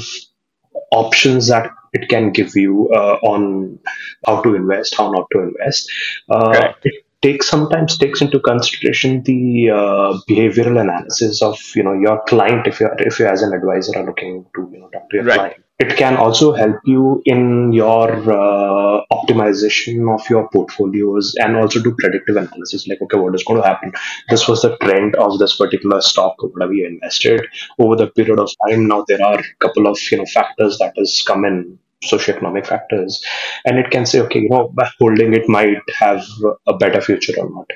options 0.92 1.48
that 1.48 1.72
it 1.94 2.10
can 2.10 2.32
give 2.32 2.56
you 2.56 2.90
uh, 2.94 3.18
on 3.24 3.80
how 4.26 4.42
to 4.42 4.56
invest, 4.56 4.96
how 4.96 5.12
not 5.12 5.28
to 5.32 5.42
invest. 5.42 5.92
Uh, 6.30 6.74
it 6.84 7.06
takes 7.22 7.48
sometimes 7.48 7.98
takes 7.98 8.22
into 8.22 8.40
consideration 8.40 9.22
the 9.24 9.70
uh, 9.70 10.18
behavioral 10.30 10.80
analysis 10.82 11.42
of 11.42 11.60
you 11.75 11.84
know 11.84 11.94
your 11.94 12.22
client 12.25 12.68
if 12.68 12.80
you 12.80 12.90
if 13.00 13.20
you 13.20 13.28
as 13.28 13.42
an 13.44 13.54
advisor 13.54 13.98
are 13.98 14.06
looking 14.06 14.46
to 14.56 14.70
you 14.72 14.80
know 14.80 14.90
talk 14.90 15.10
to 15.10 15.18
your 15.18 15.25
Right. 15.25 15.38
client. 15.38 15.63
It 15.80 15.98
can 15.98 16.16
also 16.16 16.54
help 16.54 16.78
you 16.86 17.24
in 17.25 17.74
your 17.74 18.08
uh, 18.32 19.01
optimization 19.12 20.13
of 20.13 20.30
your 20.30 20.48
portfolios 20.50 21.34
and 21.40 21.56
also 21.56 21.82
do 21.82 21.96
predictive 21.98 22.36
analysis. 22.38 22.86
Like, 22.88 23.01
okay, 23.01 23.18
what 23.18 23.34
is 23.34 23.44
going 23.44 23.60
to 23.62 23.68
happen? 23.68 23.92
This 24.30 24.48
was 24.48 24.62
the 24.62 24.78
trend 24.78 25.16
of 25.16 25.40
this 25.40 25.56
particular 25.58 26.00
stock 26.01 26.36
whatever 26.44 26.74
you 26.74 26.86
invested 26.88 27.42
over 27.80 27.96
the 27.96 28.08
period 28.08 28.38
of 28.40 28.50
time. 28.70 28.88
Now 28.88 29.06
there 29.08 29.24
are 29.24 29.40
a 29.40 29.44
couple 29.60 29.88
of 29.88 29.98
you 30.12 30.20
know 30.20 30.25
factors 30.25 30.78
that 30.78 30.94
has 30.98 31.24
come 31.25 31.46
in 31.46 31.80
socioeconomic 32.03 32.65
factors. 32.67 33.24
And 33.65 33.77
it 33.77 33.91
can 33.91 34.05
say 34.05 34.20
okay 34.22 34.41
you 34.41 34.50
know 34.50 34.70
by 34.70 34.89
holding 35.00 35.34
it 35.34 35.48
might 35.48 35.77
have 35.98 36.24
a 36.67 36.75
better 36.75 37.01
future 37.01 37.34
or 37.38 37.50
not 37.50 37.67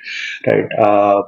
right? 0.48 0.80
Uh, 0.80 1.24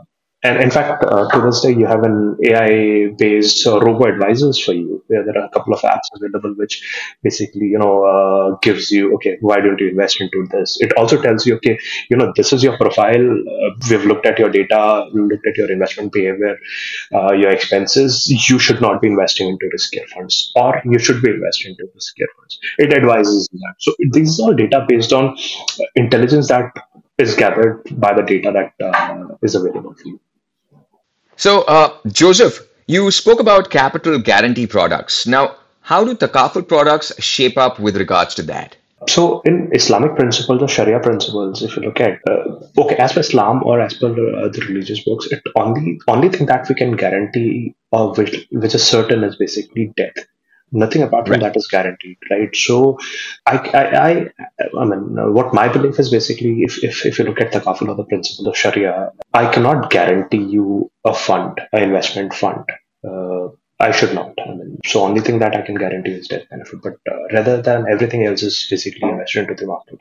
and 0.47 0.63
in 0.63 0.71
fact, 0.71 1.03
uh, 1.03 1.27
to 1.31 1.41
this 1.41 1.61
day, 1.61 1.71
you 1.73 1.85
have 1.85 2.03
an 2.03 2.37
AI-based 2.43 3.65
uh, 3.67 3.79
robo 3.79 4.05
advisors 4.05 4.57
for 4.63 4.73
you. 4.73 5.03
There, 5.09 5.23
there 5.25 5.37
are 5.41 5.45
a 5.45 5.49
couple 5.49 5.73
of 5.73 5.81
apps 5.81 6.07
available 6.15 6.53
which 6.55 6.83
basically, 7.23 7.67
you 7.67 7.79
know, 7.79 8.03
uh, 8.05 8.57
gives 8.61 8.91
you, 8.91 9.13
okay, 9.15 9.37
why 9.41 9.57
don't 9.59 9.79
you 9.79 9.89
invest 9.89 10.21
into 10.21 10.47
this? 10.51 10.77
It 10.81 10.93
also 10.97 11.21
tells 11.21 11.45
you, 11.45 11.55
okay, 11.55 11.77
you 12.09 12.17
know, 12.17 12.33
this 12.35 12.53
is 12.53 12.63
your 12.63 12.77
profile. 12.77 13.29
Uh, 13.31 13.69
we've 13.89 14.05
looked 14.05 14.25
at 14.25 14.37
your 14.39 14.49
data, 14.49 15.09
we 15.13 15.21
looked 15.21 15.47
at 15.47 15.55
your 15.57 15.71
investment 15.71 16.11
behavior, 16.13 16.57
uh, 17.13 17.33
your 17.33 17.51
expenses. 17.51 18.27
You 18.49 18.59
should 18.59 18.81
not 18.81 19.01
be 19.01 19.07
investing 19.07 19.49
into 19.49 19.69
riskier 19.75 20.07
funds, 20.09 20.51
or 20.55 20.81
you 20.85 20.99
should 20.99 21.21
be 21.21 21.31
investing 21.31 21.71
into 21.71 21.91
riskier 21.95 22.27
funds. 22.37 22.59
It 22.79 22.93
advises 22.93 23.47
that. 23.53 23.75
So 23.79 23.93
these 24.11 24.39
are 24.39 24.53
data 24.53 24.85
based 24.87 25.13
on 25.13 25.35
intelligence 25.95 26.47
that 26.49 26.71
is 27.17 27.35
gathered 27.35 27.81
by 27.99 28.13
the 28.13 28.21
data 28.21 28.51
that 28.53 28.85
uh, 28.85 29.35
is 29.41 29.55
available 29.55 29.93
for 29.93 30.07
you. 30.07 30.19
So, 31.37 31.61
uh, 31.63 31.95
Joseph, 32.07 32.67
you 32.87 33.11
spoke 33.11 33.39
about 33.39 33.69
capital 33.69 34.17
guarantee 34.17 34.65
products. 34.65 35.27
Now, 35.27 35.55
how 35.81 36.03
do 36.03 36.15
takaful 36.15 36.67
products 36.67 37.13
shape 37.23 37.57
up 37.57 37.79
with 37.79 37.95
regards 37.95 38.33
to 38.35 38.43
that? 38.43 38.75
So, 39.07 39.41
in 39.41 39.69
Islamic 39.71 40.15
principles 40.15 40.63
or 40.63 40.67
Sharia 40.67 40.99
principles, 40.99 41.61
if 41.61 41.77
you 41.77 41.83
look 41.83 42.01
at 42.01 42.19
uh, 42.27 42.81
okay, 42.81 42.95
as 42.95 43.13
per 43.13 43.19
Islam 43.19 43.61
or 43.63 43.79
as 43.79 43.93
per 43.93 44.09
uh, 44.09 44.49
the 44.49 44.65
religious 44.67 45.03
books, 45.03 45.27
it 45.27 45.43
only 45.55 45.99
only 46.07 46.29
thing 46.29 46.47
that 46.47 46.67
we 46.67 46.73
can 46.73 46.95
guarantee 46.95 47.75
or 47.91 48.13
which 48.15 48.47
which 48.51 48.73
is 48.73 48.83
certain 48.83 49.23
is 49.23 49.35
basically 49.35 49.93
death 49.95 50.25
nothing 50.71 51.01
apart 51.01 51.27
from 51.27 51.33
right. 51.33 51.41
that 51.41 51.57
is 51.57 51.67
guaranteed 51.67 52.17
right 52.29 52.55
so 52.55 52.97
I, 53.45 53.57
I 53.57 53.83
i 54.09 54.29
i 54.79 54.85
mean 54.85 55.33
what 55.33 55.53
my 55.53 55.67
belief 55.67 55.99
is 55.99 56.09
basically 56.09 56.63
if 56.63 56.83
if, 56.83 57.05
if 57.05 57.19
you 57.19 57.25
look 57.25 57.39
at 57.41 57.51
takaful 57.53 57.89
or 57.89 57.95
the 57.95 58.03
principle 58.03 58.47
of 58.47 58.57
sharia 58.57 59.11
i 59.33 59.51
cannot 59.51 59.89
guarantee 59.89 60.43
you 60.43 60.91
a 61.05 61.13
fund 61.13 61.61
an 61.71 61.83
investment 61.83 62.33
fund 62.33 62.65
uh, 63.07 63.47
I 63.79 63.91
should 63.91 64.13
not. 64.15 64.33
I 64.43 64.49
mean, 64.55 64.79
so 64.85 65.03
only 65.03 65.21
thing 65.21 65.37
that 65.39 65.55
I 65.55 65.61
can 65.61 65.75
guarantee 65.75 66.13
is 66.13 66.27
death 66.27 66.49
benefit. 66.49 66.81
But 66.81 66.95
uh, 67.11 67.27
rather 67.31 67.61
than 67.61 67.85
everything 67.87 68.25
else 68.25 68.41
is 68.41 68.65
basically 68.69 69.07
invested 69.07 69.49
into 69.49 69.53
the 69.53 69.67
market 69.67 69.99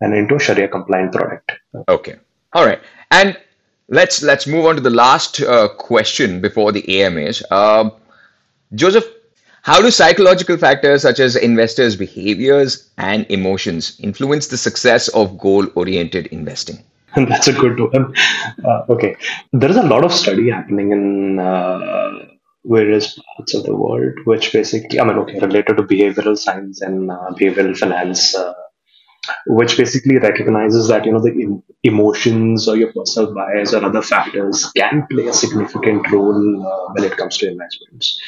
and 0.00 0.14
into 0.14 0.34
a 0.34 0.38
Sharia 0.38 0.68
compliant 0.68 1.12
product. 1.12 1.52
Okay. 1.88 2.16
All 2.52 2.66
right. 2.66 2.80
And 3.10 3.38
let's 3.88 4.22
let's 4.22 4.46
move 4.46 4.66
on 4.66 4.74
to 4.74 4.82
the 4.82 4.90
last 4.90 5.40
uh, 5.40 5.68
question 5.68 6.42
before 6.42 6.70
the 6.72 7.00
AMAs. 7.00 7.42
Uh, 7.50 7.90
Joseph, 8.74 9.06
how 9.64 9.80
do 9.80 9.90
psychological 9.90 10.58
factors 10.58 11.00
such 11.00 11.18
as 11.20 11.36
investors' 11.36 11.96
behaviors 11.96 12.90
and 12.98 13.24
emotions 13.30 13.98
influence 13.98 14.48
the 14.48 14.58
success 14.58 15.08
of 15.08 15.38
goal 15.38 15.66
oriented 15.74 16.26
investing? 16.26 16.84
That's 17.16 17.48
a 17.48 17.52
good 17.54 17.80
one. 17.80 18.14
Uh, 18.62 18.82
okay. 18.90 19.16
There 19.54 19.70
is 19.70 19.76
a 19.76 19.82
lot 19.82 20.04
of 20.04 20.12
study 20.12 20.50
happening 20.50 20.92
in 20.92 21.38
uh, 21.38 22.10
various 22.66 23.18
parts 23.18 23.54
of 23.54 23.62
the 23.64 23.74
world, 23.74 24.12
which 24.24 24.52
basically, 24.52 25.00
I 25.00 25.04
mean, 25.04 25.16
okay, 25.20 25.38
related 25.40 25.78
to 25.78 25.82
behavioral 25.84 26.36
science 26.36 26.82
and 26.82 27.10
uh, 27.10 27.30
behavioral 27.30 27.74
finance, 27.74 28.36
uh, 28.36 28.52
which 29.46 29.78
basically 29.78 30.18
recognizes 30.18 30.88
that, 30.88 31.06
you 31.06 31.12
know, 31.12 31.20
the 31.20 31.62
emotions 31.84 32.68
or 32.68 32.76
your 32.76 32.92
personal 32.92 33.32
bias 33.32 33.72
or 33.72 33.82
other 33.82 34.02
factors 34.02 34.70
can 34.76 35.06
play 35.10 35.26
a 35.26 35.32
significant 35.32 36.10
role 36.10 36.66
uh, 36.66 36.92
when 36.92 37.04
it 37.10 37.16
comes 37.16 37.38
to 37.38 37.48
investments. 37.48 38.20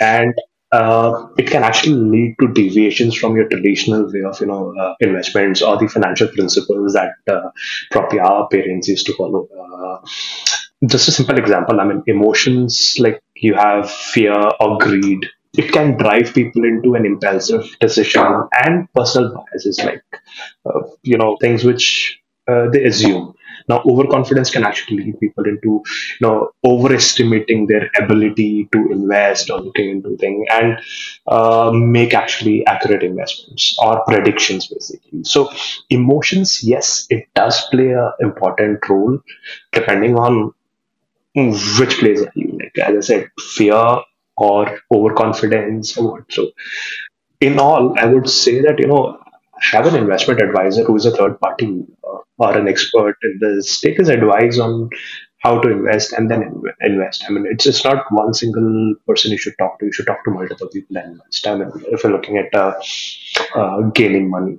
And 0.00 0.34
uh, 0.72 1.26
it 1.36 1.48
can 1.50 1.62
actually 1.64 1.94
lead 1.94 2.36
to 2.40 2.48
deviations 2.52 3.16
from 3.16 3.36
your 3.36 3.48
traditional 3.48 4.04
way 4.12 4.22
of 4.22 4.40
you 4.40 4.46
know 4.46 4.74
uh, 4.78 4.94
investments 5.00 5.62
or 5.62 5.76
the 5.78 5.88
financial 5.88 6.28
principles 6.28 6.92
that 6.92 7.12
uh, 7.30 7.50
probably 7.90 8.20
our 8.20 8.48
parents 8.48 8.88
used 8.88 9.06
to 9.06 9.14
follow. 9.14 9.48
Uh, 9.48 9.98
just 10.86 11.08
a 11.08 11.12
simple 11.12 11.38
example. 11.38 11.80
I 11.80 11.84
mean, 11.84 12.02
emotions 12.06 12.96
like 12.98 13.22
you 13.36 13.54
have 13.54 13.90
fear 13.90 14.34
or 14.60 14.78
greed. 14.78 15.26
It 15.58 15.72
can 15.72 15.96
drive 15.96 16.32
people 16.32 16.64
into 16.64 16.94
an 16.94 17.04
impulsive 17.04 17.64
decision 17.80 18.44
and 18.64 18.88
personal 18.94 19.34
biases, 19.34 19.80
like 19.82 20.02
uh, 20.66 20.80
you 21.02 21.18
know 21.18 21.36
things 21.40 21.64
which 21.64 22.20
uh, 22.48 22.68
they 22.70 22.84
assume. 22.84 23.34
Now, 23.70 23.82
overconfidence 23.90 24.50
can 24.50 24.64
actually 24.64 24.98
lead 25.04 25.20
people 25.20 25.44
into, 25.52 25.70
you 26.18 26.22
know, 26.26 26.50
overestimating 26.64 27.66
their 27.66 27.90
ability 27.98 28.68
to 28.72 28.88
invest 28.90 29.50
or 29.50 29.60
looking 29.60 29.90
into 29.90 30.16
things 30.16 30.46
and 30.50 30.78
uh, 31.26 31.70
make 31.72 32.14
actually 32.14 32.66
accurate 32.66 33.02
investments 33.02 33.76
or 33.82 34.04
predictions, 34.06 34.66
basically. 34.66 35.24
So, 35.24 35.50
emotions, 35.90 36.62
yes, 36.62 37.06
it 37.10 37.28
does 37.34 37.64
play 37.70 37.90
an 37.92 38.12
important 38.20 38.88
role 38.88 39.18
depending 39.72 40.16
on 40.16 40.52
which 41.34 41.98
place 41.98 42.22
are 42.22 42.32
you. 42.34 42.58
Like 42.60 42.78
as 42.88 42.96
I 42.96 43.00
said, 43.00 43.30
fear 43.56 43.98
or 44.36 44.80
overconfidence 44.92 45.96
or 45.96 46.12
what. 46.12 46.24
So, 46.30 46.50
in 47.40 47.58
all, 47.58 47.98
I 47.98 48.06
would 48.06 48.28
say 48.28 48.60
that 48.62 48.78
you 48.78 48.86
know 48.88 49.18
have 49.72 49.86
an 49.86 49.96
investment 49.96 50.40
advisor 50.42 50.84
who 50.84 50.96
is 50.96 51.06
a 51.06 51.10
third 51.10 51.40
party 51.40 51.84
uh, 52.08 52.18
or 52.40 52.56
an 52.56 52.68
expert 52.68 53.16
in 53.22 53.38
this. 53.40 53.80
Take 53.80 53.98
his 53.98 54.08
advice 54.08 54.58
on 54.58 54.90
how 55.38 55.58
to 55.60 55.70
invest 55.70 56.12
and 56.12 56.30
then 56.30 56.62
invest. 56.80 57.24
I 57.26 57.32
mean, 57.32 57.46
it's 57.50 57.64
just 57.64 57.84
not 57.84 58.04
one 58.10 58.34
single 58.34 58.94
person 59.06 59.32
you 59.32 59.38
should 59.38 59.54
talk 59.58 59.78
to. 59.78 59.86
You 59.86 59.92
should 59.92 60.06
talk 60.06 60.24
to 60.24 60.30
multiple 60.30 60.68
people 60.68 60.96
and 60.98 61.12
invest. 61.12 61.46
I 61.46 61.54
mean, 61.56 61.70
if 61.88 62.04
you're 62.04 62.12
looking 62.12 62.38
at 62.38 62.54
uh, 62.54 62.74
uh, 63.54 63.82
gaining 63.94 64.30
money. 64.30 64.58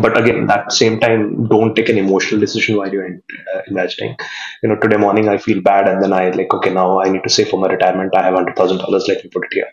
But 0.00 0.18
again, 0.18 0.46
that 0.46 0.72
same 0.72 0.98
time, 0.98 1.46
don't 1.46 1.74
take 1.74 1.90
an 1.90 1.98
emotional 1.98 2.40
decision 2.40 2.76
while 2.78 2.90
you're 2.90 3.06
in, 3.06 3.22
uh, 3.54 3.60
investing. 3.68 4.16
You 4.62 4.70
know, 4.70 4.76
today 4.76 4.96
morning 4.96 5.28
I 5.28 5.36
feel 5.36 5.60
bad, 5.60 5.88
and 5.88 6.02
then 6.02 6.12
I 6.12 6.30
like, 6.30 6.54
okay, 6.54 6.72
now 6.72 7.00
I 7.02 7.10
need 7.10 7.22
to 7.24 7.28
save 7.30 7.50
for 7.50 7.60
my 7.60 7.68
retirement. 7.68 8.14
I 8.16 8.22
have 8.22 8.34
hundred 8.34 8.56
thousand 8.56 8.78
dollars. 8.78 9.04
Let 9.08 9.22
me 9.22 9.28
put 9.30 9.44
it 9.44 9.52
here 9.52 9.70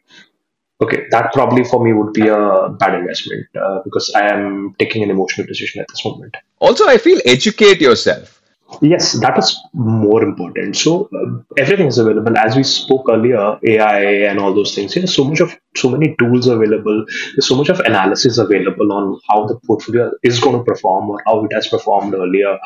okay, 0.81 1.05
that 1.11 1.31
probably 1.33 1.63
for 1.63 1.83
me 1.83 1.93
would 1.93 2.13
be 2.13 2.27
a 2.27 2.69
bad 2.79 2.95
investment 2.95 3.47
uh, 3.55 3.81
because 3.83 4.11
I 4.15 4.27
am 4.27 4.75
taking 4.79 5.03
an 5.03 5.09
emotional 5.09 5.47
decision 5.47 5.81
at 5.81 5.87
this 5.87 6.03
moment. 6.03 6.35
Also, 6.59 6.87
I 6.87 6.97
feel 6.97 7.19
educate 7.25 7.79
yourself. 7.79 8.40
Yes, 8.79 9.13
that 9.19 9.37
is 9.37 9.59
more 9.73 10.23
important. 10.23 10.77
So 10.77 11.09
uh, 11.13 11.43
everything 11.57 11.87
is 11.87 11.97
available. 11.97 12.37
As 12.37 12.55
we 12.55 12.63
spoke 12.63 13.07
earlier, 13.09 13.59
AI 13.67 14.01
and 14.29 14.39
all 14.39 14.53
those 14.53 14.73
things. 14.73 14.93
There's 14.93 15.13
so 15.13 15.25
much 15.25 15.41
of 15.41 15.53
so 15.75 15.89
many 15.89 16.15
tools 16.17 16.47
available. 16.47 17.05
There's 17.35 17.47
so 17.47 17.55
much 17.57 17.69
of 17.69 17.79
analysis 17.81 18.37
available 18.37 18.93
on 18.93 19.19
how 19.29 19.45
the 19.47 19.59
portfolio 19.67 20.11
is 20.23 20.39
going 20.39 20.57
to 20.57 20.63
perform 20.63 21.09
or 21.09 21.21
how 21.27 21.43
it 21.45 21.53
has 21.53 21.67
performed 21.67 22.13
earlier, 22.13 22.57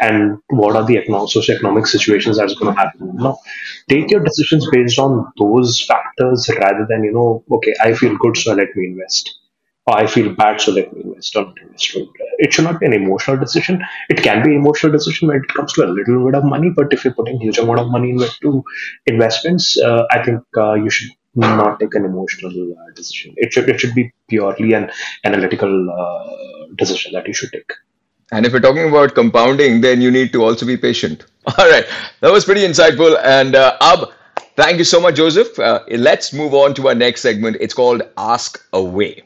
and 0.00 0.38
what 0.48 0.74
are 0.74 0.84
the 0.84 0.96
economic, 0.98 1.28
socioeconomic 1.30 1.86
situations 1.86 2.38
that's 2.38 2.54
going 2.54 2.74
to 2.74 2.80
happen. 2.80 3.14
Now, 3.16 3.38
take 3.88 4.10
your 4.10 4.22
decisions 4.24 4.68
based 4.72 4.98
on 4.98 5.32
those 5.38 5.80
factors 5.80 6.50
rather 6.58 6.86
than 6.88 7.04
you 7.04 7.12
know, 7.12 7.44
okay, 7.52 7.74
I 7.80 7.94
feel 7.94 8.16
good, 8.18 8.36
so 8.36 8.52
let 8.54 8.68
me 8.74 8.86
invest. 8.86 9.38
I 9.86 10.06
feel 10.06 10.34
bad, 10.34 10.60
so 10.60 10.72
let 10.72 10.92
me 10.92 11.02
invest 11.02 11.34
or 11.36 11.44
not 11.46 11.58
invest. 11.60 11.96
It 12.38 12.52
should 12.52 12.64
not 12.64 12.78
be 12.80 12.86
an 12.86 12.92
emotional 12.92 13.36
decision. 13.36 13.82
It 14.08 14.22
can 14.22 14.42
be 14.44 14.50
an 14.50 14.56
emotional 14.60 14.92
decision 14.92 15.28
when 15.28 15.38
it 15.38 15.48
comes 15.48 15.72
to 15.74 15.84
a 15.84 15.88
little 15.90 16.24
bit 16.24 16.34
of 16.36 16.44
money, 16.44 16.70
but 16.74 16.92
if 16.92 17.04
you're 17.04 17.14
putting 17.14 17.40
huge 17.40 17.58
amount 17.58 17.80
of 17.80 17.90
money 17.90 18.10
into 18.10 18.62
investments, 19.06 19.76
uh, 19.80 20.04
I 20.10 20.22
think 20.24 20.40
uh, 20.56 20.74
you 20.74 20.88
should 20.88 21.10
not 21.34 21.80
take 21.80 21.94
an 21.94 22.04
emotional 22.04 22.52
uh, 22.78 22.92
decision. 22.94 23.34
It 23.36 23.52
should 23.52 23.68
it 23.68 23.80
should 23.80 23.94
be 23.94 24.12
purely 24.28 24.72
an 24.74 24.90
analytical 25.24 25.90
uh, 25.90 26.66
decision 26.76 27.12
that 27.14 27.26
you 27.26 27.34
should 27.34 27.50
take. 27.52 27.72
And 28.30 28.46
if 28.46 28.52
you're 28.52 28.60
talking 28.60 28.88
about 28.88 29.14
compounding, 29.14 29.80
then 29.80 30.00
you 30.00 30.10
need 30.10 30.32
to 30.32 30.44
also 30.44 30.64
be 30.64 30.76
patient. 30.76 31.26
All 31.58 31.68
right, 31.70 31.86
that 32.20 32.30
was 32.32 32.44
pretty 32.44 32.62
insightful. 32.62 33.18
And 33.24 33.56
uh, 33.56 33.76
Ab, 33.80 34.10
thank 34.56 34.78
you 34.78 34.84
so 34.84 35.00
much, 35.00 35.16
Joseph. 35.16 35.58
Uh, 35.58 35.82
let's 35.90 36.32
move 36.32 36.54
on 36.54 36.74
to 36.74 36.88
our 36.88 36.94
next 36.94 37.22
segment. 37.22 37.56
It's 37.60 37.74
called 37.74 38.02
Ask 38.16 38.64
Away. 38.72 39.22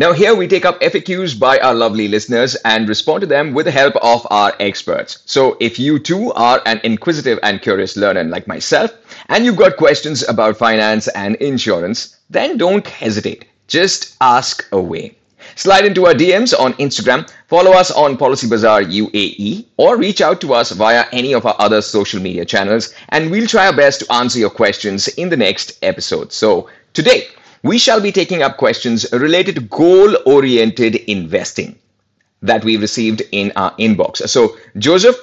Now, 0.00 0.12
here 0.12 0.32
we 0.32 0.46
take 0.46 0.64
up 0.64 0.80
FAQs 0.80 1.36
by 1.40 1.58
our 1.58 1.74
lovely 1.74 2.06
listeners 2.06 2.54
and 2.64 2.88
respond 2.88 3.22
to 3.22 3.26
them 3.26 3.52
with 3.52 3.66
the 3.66 3.72
help 3.72 3.96
of 3.96 4.24
our 4.30 4.54
experts. 4.60 5.24
So, 5.24 5.56
if 5.58 5.76
you 5.76 5.98
too 5.98 6.32
are 6.34 6.62
an 6.66 6.80
inquisitive 6.84 7.40
and 7.42 7.60
curious 7.60 7.96
learner 7.96 8.22
like 8.22 8.46
myself, 8.46 8.92
and 9.28 9.44
you've 9.44 9.56
got 9.56 9.76
questions 9.76 10.22
about 10.28 10.56
finance 10.56 11.08
and 11.08 11.34
insurance, 11.36 12.16
then 12.30 12.56
don't 12.56 12.86
hesitate. 12.86 13.46
Just 13.66 14.14
ask 14.20 14.64
away. 14.70 15.16
Slide 15.56 15.84
into 15.86 16.06
our 16.06 16.14
DMs 16.14 16.56
on 16.56 16.74
Instagram, 16.74 17.28
follow 17.48 17.72
us 17.72 17.90
on 17.90 18.16
Policy 18.16 18.48
Bazaar 18.48 18.84
UAE, 18.84 19.64
or 19.78 19.96
reach 19.96 20.20
out 20.20 20.40
to 20.42 20.54
us 20.54 20.70
via 20.70 21.06
any 21.10 21.34
of 21.34 21.44
our 21.44 21.56
other 21.58 21.82
social 21.82 22.22
media 22.22 22.44
channels, 22.44 22.94
and 23.08 23.32
we'll 23.32 23.48
try 23.48 23.66
our 23.66 23.76
best 23.76 23.98
to 23.98 24.12
answer 24.12 24.38
your 24.38 24.50
questions 24.50 25.08
in 25.08 25.28
the 25.28 25.36
next 25.36 25.76
episode. 25.82 26.32
So, 26.32 26.68
today, 26.92 27.26
we 27.62 27.78
shall 27.78 28.00
be 28.00 28.12
taking 28.12 28.42
up 28.42 28.56
questions 28.56 29.06
related 29.12 29.54
to 29.56 29.60
goal 29.62 30.16
oriented 30.26 30.96
investing 30.96 31.78
that 32.42 32.64
we 32.64 32.76
received 32.76 33.22
in 33.32 33.52
our 33.56 33.72
inbox. 33.76 34.28
So, 34.28 34.56
Joseph, 34.76 35.16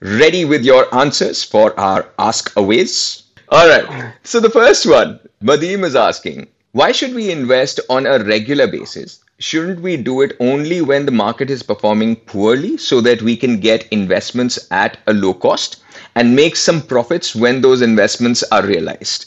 ready 0.00 0.44
with 0.44 0.64
your 0.64 0.92
answers 0.94 1.42
for 1.42 1.78
our 1.78 2.08
ask 2.18 2.52
aways? 2.56 3.24
All 3.48 3.68
right. 3.68 4.14
So, 4.22 4.40
the 4.40 4.50
first 4.50 4.86
one, 4.86 5.18
Mazin 5.40 5.84
is 5.84 5.96
asking, 5.96 6.48
why 6.72 6.92
should 6.92 7.14
we 7.14 7.30
invest 7.30 7.80
on 7.88 8.06
a 8.06 8.22
regular 8.24 8.66
basis? 8.66 9.20
shouldn't 9.40 9.80
we 9.80 9.96
do 9.96 10.20
it 10.20 10.36
only 10.38 10.82
when 10.82 11.06
the 11.06 11.10
market 11.12 11.50
is 11.50 11.62
performing 11.62 12.14
poorly 12.14 12.76
so 12.76 13.00
that 13.00 13.22
we 13.22 13.36
can 13.36 13.58
get 13.58 13.88
investments 13.90 14.58
at 14.70 14.98
a 15.06 15.14
low 15.14 15.32
cost 15.34 15.82
and 16.14 16.36
make 16.36 16.54
some 16.54 16.82
profits 16.82 17.34
when 17.34 17.60
those 17.62 17.80
investments 17.80 18.42
are 18.52 18.64
realized? 18.64 19.26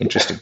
Interesting. 0.00 0.40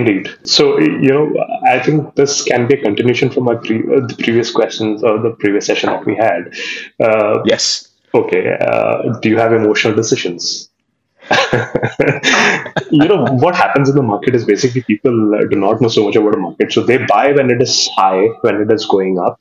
Indeed. 0.00 0.28
So, 0.44 0.78
you 0.78 1.10
know, 1.10 1.34
I 1.66 1.78
think 1.78 2.14
this 2.14 2.42
can 2.42 2.66
be 2.66 2.74
a 2.74 2.82
continuation 2.82 3.30
from 3.30 3.44
my 3.44 3.56
pre- 3.56 3.80
uh, 3.80 4.06
the 4.06 4.16
previous 4.18 4.50
questions 4.50 5.02
or 5.02 5.18
the 5.18 5.32
previous 5.32 5.66
session 5.66 5.90
that 5.90 6.06
we 6.06 6.16
had. 6.16 6.54
Uh, 6.98 7.42
yes. 7.44 7.88
Okay. 8.14 8.56
Uh, 8.58 9.18
do 9.20 9.28
you 9.28 9.36
have 9.36 9.52
emotional 9.52 9.94
decisions? 9.94 10.70
you 12.90 13.06
know 13.06 13.24
what 13.44 13.54
happens 13.54 13.88
in 13.88 13.94
the 13.94 14.02
market 14.02 14.34
is 14.34 14.44
basically 14.44 14.82
people 14.82 15.34
uh, 15.34 15.44
do 15.48 15.56
not 15.56 15.80
know 15.80 15.86
so 15.86 16.04
much 16.04 16.16
about 16.16 16.32
the 16.32 16.38
market 16.38 16.72
so 16.72 16.82
they 16.82 16.96
buy 17.06 17.30
when 17.30 17.50
it 17.50 17.62
is 17.62 17.88
high 17.94 18.24
when 18.40 18.56
it 18.56 18.72
is 18.72 18.84
going 18.86 19.16
up 19.16 19.40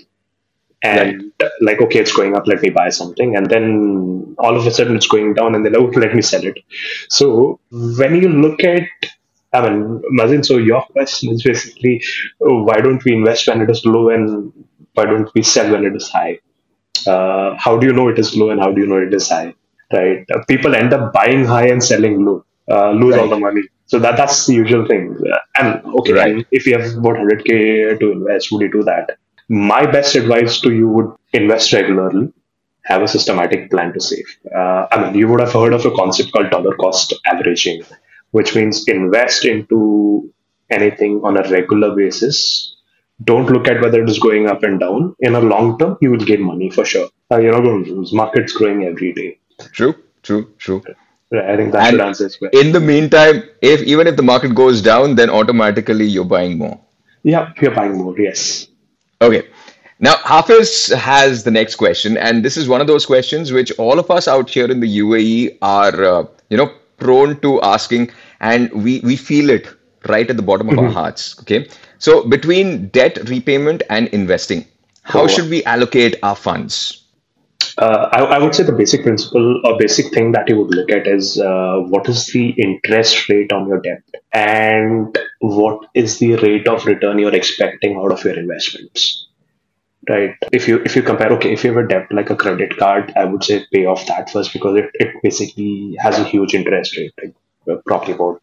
and 0.84 1.32
right. 1.42 1.52
like 1.62 1.82
okay 1.82 2.00
it's 2.00 2.12
going 2.12 2.36
up 2.36 2.46
let 2.46 2.62
me 2.62 2.70
buy 2.70 2.90
something 2.90 3.36
and 3.36 3.50
then 3.50 4.36
all 4.38 4.56
of 4.56 4.68
a 4.68 4.72
sudden 4.72 4.96
it's 4.96 5.08
going 5.08 5.34
down 5.34 5.56
and 5.56 5.66
then 5.66 5.76
oh 5.76 5.86
let 5.96 6.14
me 6.14 6.22
sell 6.22 6.44
it 6.44 6.60
so 7.10 7.60
when 7.72 8.14
you 8.22 8.30
look 8.30 8.64
at 8.64 8.84
I 9.52 9.68
mean, 9.70 10.02
Mazin, 10.12 10.44
so 10.44 10.58
your 10.58 10.84
question 10.92 11.32
is 11.34 11.44
basically 11.44 12.02
why 12.40 12.76
don't 12.82 13.04
we 13.04 13.14
invest 13.14 13.48
when 13.48 13.62
it 13.62 13.70
is 13.70 13.84
low 13.86 14.10
and 14.10 14.54
why 14.94 15.06
don't 15.06 15.30
we 15.34 15.42
sell 15.44 15.72
when 15.72 15.86
it 15.86 15.96
is 15.96 16.08
high? 16.10 16.40
Uh, 17.08 17.56
how 17.58 17.78
do 17.78 17.88
you 17.88 17.94
know 17.94 18.10
it 18.10 18.20
is 18.20 18.36
low 18.36 18.50
and 18.52 18.60
how 18.60 18.72
do 18.72 18.82
you 18.82 18.88
know 18.88 18.98
it 18.98 19.14
is 19.14 19.30
high? 19.30 19.54
right? 19.94 20.26
Uh, 20.34 20.44
people 20.48 20.76
end 20.76 20.94
up 20.94 21.14
buying 21.14 21.46
high 21.46 21.68
and 21.68 21.84
selling 21.84 22.26
low, 22.26 22.46
uh, 22.72 22.92
lose 22.92 23.16
right. 23.16 23.22
all 23.24 23.30
the 23.30 23.40
money. 23.40 23.62
So 23.88 24.00
that 24.00 24.18
that's 24.18 24.46
the 24.48 24.54
usual 24.56 24.86
thing. 24.88 25.18
Uh, 25.34 25.38
and 25.56 25.86
okay, 26.02 26.14
right. 26.14 26.48
if 26.52 26.66
you 26.68 26.78
have 26.80 26.96
about 26.98 27.18
100k 27.18 27.98
to 28.00 28.12
invest, 28.12 28.52
would 28.52 28.62
you 28.62 28.72
do 28.72 28.84
that? 28.84 29.18
My 29.50 29.86
best 29.92 30.16
advice 30.16 30.62
to 30.62 30.74
you 30.74 30.88
would 30.90 31.12
invest 31.34 31.74
regularly, 31.74 32.32
have 32.86 33.02
a 33.02 33.08
systematic 33.08 33.72
plan 33.72 33.94
to 33.94 34.00
save. 34.00 34.26
Uh, 34.56 34.88
I 34.92 35.02
mean, 35.04 35.16
you 35.16 35.28
would 35.30 35.40
have 35.42 35.54
heard 35.54 35.74
of 35.74 35.86
a 35.86 35.92
concept 35.92 36.32
called 36.34 36.52
dollar 36.52 36.76
cost 36.76 37.14
averaging, 37.26 37.84
which 38.32 38.56
means 38.56 38.88
invest 38.88 39.46
into 39.46 40.32
anything 40.70 41.22
on 41.24 41.38
a 41.38 41.50
regular 41.50 41.96
basis 41.96 42.76
don't 43.24 43.50
look 43.50 43.68
at 43.68 43.82
whether 43.82 44.02
it 44.02 44.10
is 44.10 44.20
going 44.20 44.48
up 44.48 44.64
and 44.64 44.80
down. 44.80 45.16
In 45.20 45.36
a 45.36 45.42
long 45.42 45.78
term, 45.78 45.98
you 46.02 46.12
will 46.12 46.26
gain 46.26 46.42
money 46.42 46.70
for 46.70 46.86
sure. 46.86 47.10
Uh, 47.32 47.38
you're 47.38 47.52
not 47.52 47.62
going 47.62 47.86
to 47.86 47.96
lose. 47.96 48.14
Market's 48.14 48.54
growing 48.54 48.86
every 48.86 49.14
day. 49.14 49.40
True, 49.74 49.96
true, 50.24 50.54
true. 50.58 50.84
I 51.32 51.56
think 51.58 51.74
that 51.74 51.88
and 51.88 51.92
should 51.92 52.02
answer. 52.02 52.30
In 52.54 52.72
the 52.72 52.80
meantime, 52.80 53.44
if 53.62 53.82
even 53.82 54.08
if 54.08 54.16
the 54.16 54.24
market 54.24 54.56
goes 54.56 54.82
down, 54.82 55.16
then 55.16 55.30
automatically 55.30 56.06
you're 56.06 56.26
buying 56.26 56.58
more. 56.58 56.80
Yeah, 57.24 57.52
you're 57.62 57.76
buying 57.76 57.98
more. 57.98 58.18
Yes. 58.18 58.68
Okay. 59.22 59.48
Now, 60.00 60.16
Hafiz 60.24 60.88
has 60.88 61.44
the 61.44 61.52
next 61.52 61.76
question, 61.76 62.18
and 62.18 62.44
this 62.44 62.56
is 62.56 62.70
one 62.70 62.80
of 62.80 62.88
those 62.88 63.06
questions 63.06 63.52
which 63.52 63.70
all 63.78 64.00
of 64.00 64.10
us 64.10 64.30
out 64.30 64.50
here 64.50 64.72
in 64.72 64.80
the 64.80 65.00
UAE 65.00 65.58
are, 65.62 66.04
uh, 66.04 66.24
you 66.50 66.56
know, 66.56 66.72
prone 67.00 67.40
to 67.42 67.62
asking, 67.62 68.12
and 68.40 68.72
we 68.72 69.00
we 69.02 69.16
feel 69.16 69.50
it 69.50 69.68
right 70.08 70.30
at 70.30 70.38
the 70.38 70.44
bottom 70.44 70.70
of 70.70 70.76
mm-hmm. 70.76 70.86
our 70.86 70.92
hearts. 70.92 71.40
Okay, 71.42 71.68
so 71.98 72.24
between 72.24 72.88
debt 72.90 73.18
repayment 73.30 73.84
and 73.90 74.08
investing, 74.10 74.66
how 75.04 75.24
oh. 75.24 75.28
should 75.28 75.50
we 75.50 75.64
allocate 75.64 76.16
our 76.24 76.36
funds? 76.36 77.04
Uh, 77.78 78.10
I, 78.12 78.20
I, 78.36 78.40
would 78.40 78.54
say 78.54 78.64
the 78.64 78.74
basic 78.74 79.04
principle 79.04 79.62
or 79.66 79.78
basic 79.78 80.14
thing 80.14 80.34
that 80.34 80.50
you 80.50 80.58
would 80.58 80.76
look 80.76 80.92
at 80.92 81.08
is 81.08 81.40
uh, 81.40 81.78
what 81.88 82.10
is 82.10 82.28
the 82.28 82.50
interest 82.50 83.30
rate 83.30 83.54
on 83.54 83.68
your 83.70 83.80
debt 83.80 84.04
and 84.34 85.18
what 85.40 85.86
is 85.94 86.20
the 86.20 86.36
rate 86.36 86.68
of 86.68 86.86
return 86.86 87.20
you're 87.20 87.36
expecting 87.36 87.96
out 87.96 88.12
of 88.12 88.24
your 88.26 88.38
investments 88.38 89.29
right 90.08 90.36
if 90.54 90.68
you 90.68 90.82
if 90.86 90.96
you 90.96 91.02
compare 91.04 91.32
okay 91.34 91.52
if 91.52 91.64
you 91.64 91.74
have 91.74 91.84
a 91.84 91.88
debt 91.88 92.08
like 92.12 92.30
a 92.30 92.36
credit 92.36 92.76
card 92.78 93.12
i 93.18 93.26
would 93.26 93.44
say 93.44 93.66
pay 93.74 93.86
off 93.86 94.06
that 94.06 94.30
first 94.30 94.54
because 94.54 94.78
it, 94.78 94.90
it 94.94 95.10
basically 95.22 95.96
has 96.00 96.18
a 96.18 96.24
huge 96.24 96.54
interest 96.54 96.96
rate 96.98 97.14
like 97.22 97.34
uh, 97.70 97.76
probably 97.86 98.14
about 98.14 98.40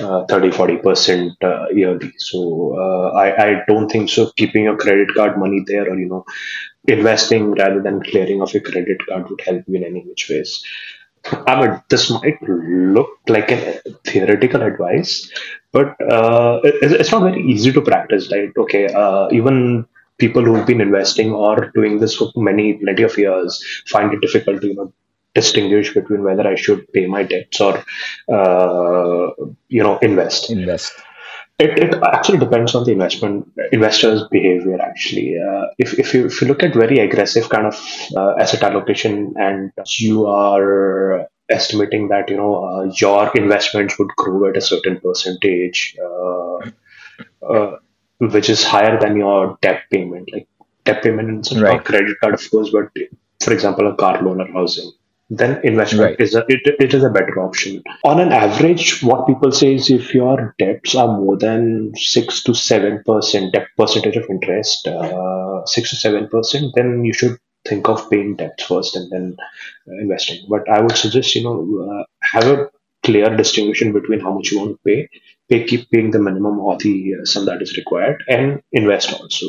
uh, 0.00 0.24
30 0.26 0.50
40 0.52 0.76
percent 0.76 1.32
uh, 1.42 1.66
yearly 1.72 2.12
so 2.18 2.76
uh, 2.78 3.08
I, 3.16 3.46
I 3.46 3.62
don't 3.66 3.88
think 3.90 4.08
so 4.10 4.30
keeping 4.36 4.64
your 4.64 4.76
credit 4.76 5.12
card 5.14 5.36
money 5.38 5.64
there 5.66 5.90
or 5.90 5.98
you 5.98 6.08
know 6.08 6.24
investing 6.86 7.52
rather 7.52 7.82
than 7.82 8.02
clearing 8.02 8.40
off 8.42 8.54
your 8.54 8.62
credit 8.62 8.98
card 9.08 9.28
would 9.30 9.40
help 9.46 9.64
you 9.68 9.76
in 9.76 9.84
any 9.84 10.02
which 10.02 10.28
ways. 10.30 10.64
I 11.24 11.60
mean, 11.60 11.82
this 11.88 12.10
might 12.10 12.42
look 12.42 13.10
like 13.28 13.50
a 13.52 13.80
theoretical 14.04 14.62
advice, 14.62 15.30
but 15.72 15.94
uh, 16.02 16.60
it, 16.64 16.92
it's 17.00 17.12
not 17.12 17.22
very 17.22 17.40
easy 17.42 17.72
to 17.72 17.80
practice, 17.80 18.30
right? 18.32 18.50
Okay, 18.56 18.92
uh, 18.92 19.28
even 19.30 19.86
people 20.18 20.44
who've 20.44 20.66
been 20.66 20.80
investing 20.80 21.32
or 21.32 21.70
doing 21.74 21.98
this 21.98 22.16
for 22.16 22.30
many, 22.36 22.74
plenty 22.74 23.02
of 23.02 23.16
years 23.18 23.62
find 23.88 24.12
it 24.12 24.20
difficult 24.20 24.60
to, 24.60 24.68
you 24.68 24.74
know, 24.74 24.92
distinguish 25.34 25.94
between 25.94 26.22
whether 26.22 26.46
I 26.46 26.54
should 26.54 26.90
pay 26.92 27.06
my 27.06 27.22
debts 27.22 27.60
or, 27.60 27.82
uh, 28.32 29.30
you 29.68 29.82
know, 29.82 29.98
invest. 29.98 30.50
Invest. 30.50 30.92
It, 31.58 31.78
it 31.78 32.02
actually 32.02 32.38
depends 32.38 32.74
on 32.74 32.84
the 32.84 32.92
investment 32.92 33.46
investor's 33.72 34.24
behavior. 34.30 34.80
Actually, 34.80 35.36
uh, 35.38 35.66
if 35.78 35.98
if 35.98 36.12
you 36.12 36.26
if 36.26 36.40
you 36.40 36.48
look 36.48 36.62
at 36.62 36.74
very 36.74 36.98
aggressive 36.98 37.48
kind 37.48 37.66
of 37.66 37.80
uh, 38.16 38.34
asset 38.38 38.62
allocation, 38.62 39.34
and 39.36 39.70
you 39.98 40.26
are 40.26 41.28
estimating 41.48 42.08
that 42.08 42.28
you 42.30 42.36
know 42.36 42.64
uh, 42.64 42.90
your 43.00 43.30
investments 43.36 43.98
would 43.98 44.08
grow 44.16 44.48
at 44.48 44.56
a 44.56 44.60
certain 44.60 44.98
percentage, 44.98 45.96
uh, 46.02 46.56
uh, 47.46 47.76
which 48.30 48.48
is 48.48 48.62
higher 48.64 48.98
than 48.98 49.16
your 49.16 49.58
debt 49.60 49.82
payment, 49.90 50.30
like 50.32 50.48
debt 50.84 51.02
payment 51.02 51.50
in 51.52 51.60
right. 51.60 51.84
credit 51.84 52.16
card, 52.20 52.34
of 52.34 52.50
course, 52.50 52.70
but 52.70 52.90
for 53.42 53.52
example, 53.52 53.86
a 53.88 53.96
car 53.96 54.22
loan 54.22 54.40
or 54.40 54.46
housing 54.52 54.92
then 55.36 55.60
investment 55.64 56.10
right. 56.10 56.20
is 56.20 56.34
a 56.34 56.44
it, 56.48 56.60
it 56.78 56.94
is 56.94 57.02
a 57.02 57.10
better 57.10 57.40
option. 57.40 57.82
On 58.04 58.20
an 58.20 58.32
average, 58.32 59.02
what 59.02 59.26
people 59.26 59.50
say 59.50 59.74
is 59.74 59.90
if 59.90 60.14
your 60.14 60.54
debts 60.58 60.94
are 60.94 61.18
more 61.18 61.36
than 61.38 61.92
six 61.96 62.42
to 62.44 62.54
seven 62.54 63.02
percent 63.04 63.52
debt 63.54 63.68
percentage 63.76 64.16
of 64.16 64.26
interest, 64.28 64.86
uh, 64.86 65.64
six 65.64 65.90
to 65.90 65.96
seven 65.96 66.28
percent, 66.28 66.72
then 66.74 67.04
you 67.04 67.14
should 67.14 67.38
think 67.66 67.88
of 67.88 68.10
paying 68.10 68.36
debts 68.36 68.64
first 68.64 68.96
and 68.96 69.10
then 69.10 69.36
uh, 69.88 69.98
investing. 70.00 70.44
But 70.48 70.68
I 70.68 70.80
would 70.80 70.96
suggest 70.96 71.34
you 71.34 71.44
know 71.44 71.56
uh, 71.88 72.04
have 72.20 72.46
a 72.46 72.70
clear 73.02 73.34
distinction 73.34 73.92
between 73.92 74.20
how 74.20 74.32
much 74.32 74.52
you 74.52 74.58
want 74.58 74.72
to 74.72 74.80
pay, 74.84 75.08
pay 75.52 75.64
keep 75.72 75.90
paying 75.90 76.10
the 76.16 76.22
minimum 76.28 76.60
or 76.60 76.76
the 76.84 76.94
uh, 77.14 77.24
sum 77.24 77.46
that 77.50 77.62
is 77.66 77.76
required, 77.76 78.24
and 78.28 78.62
invest 78.72 79.12
also 79.20 79.46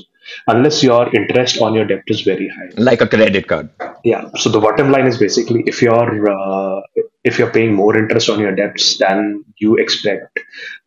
unless 0.48 0.84
your 0.84 1.13
interest 1.16 1.62
on 1.62 1.74
your 1.74 1.86
debt 1.86 2.04
is 2.08 2.22
very 2.22 2.48
high 2.48 2.70
like 2.78 3.02
a 3.02 3.08
credit 3.08 3.48
card 3.48 3.70
yeah 4.04 4.30
so 4.36 4.50
the 4.50 4.60
bottom 4.60 4.92
line 4.92 5.06
is 5.06 5.18
basically 5.18 5.63
if 5.66 5.82
you're 5.82 6.32
uh, 6.32 6.82
if 7.24 7.38
you're 7.38 7.52
paying 7.52 7.74
more 7.74 7.98
interest 7.98 8.30
on 8.30 8.39
your 8.39 8.56
debts 8.56 8.98
than 8.98 9.44
you 9.58 9.76
expect 9.76 10.39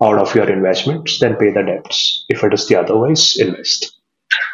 out 0.02 0.18
of 0.18 0.34
your 0.34 0.48
investments 0.48 1.18
then 1.18 1.36
pay 1.36 1.50
the 1.50 1.62
debts 1.62 2.24
if 2.28 2.42
it 2.42 2.52
is 2.52 2.66
the 2.68 2.76
otherwise 2.76 3.36
invest 3.36 3.92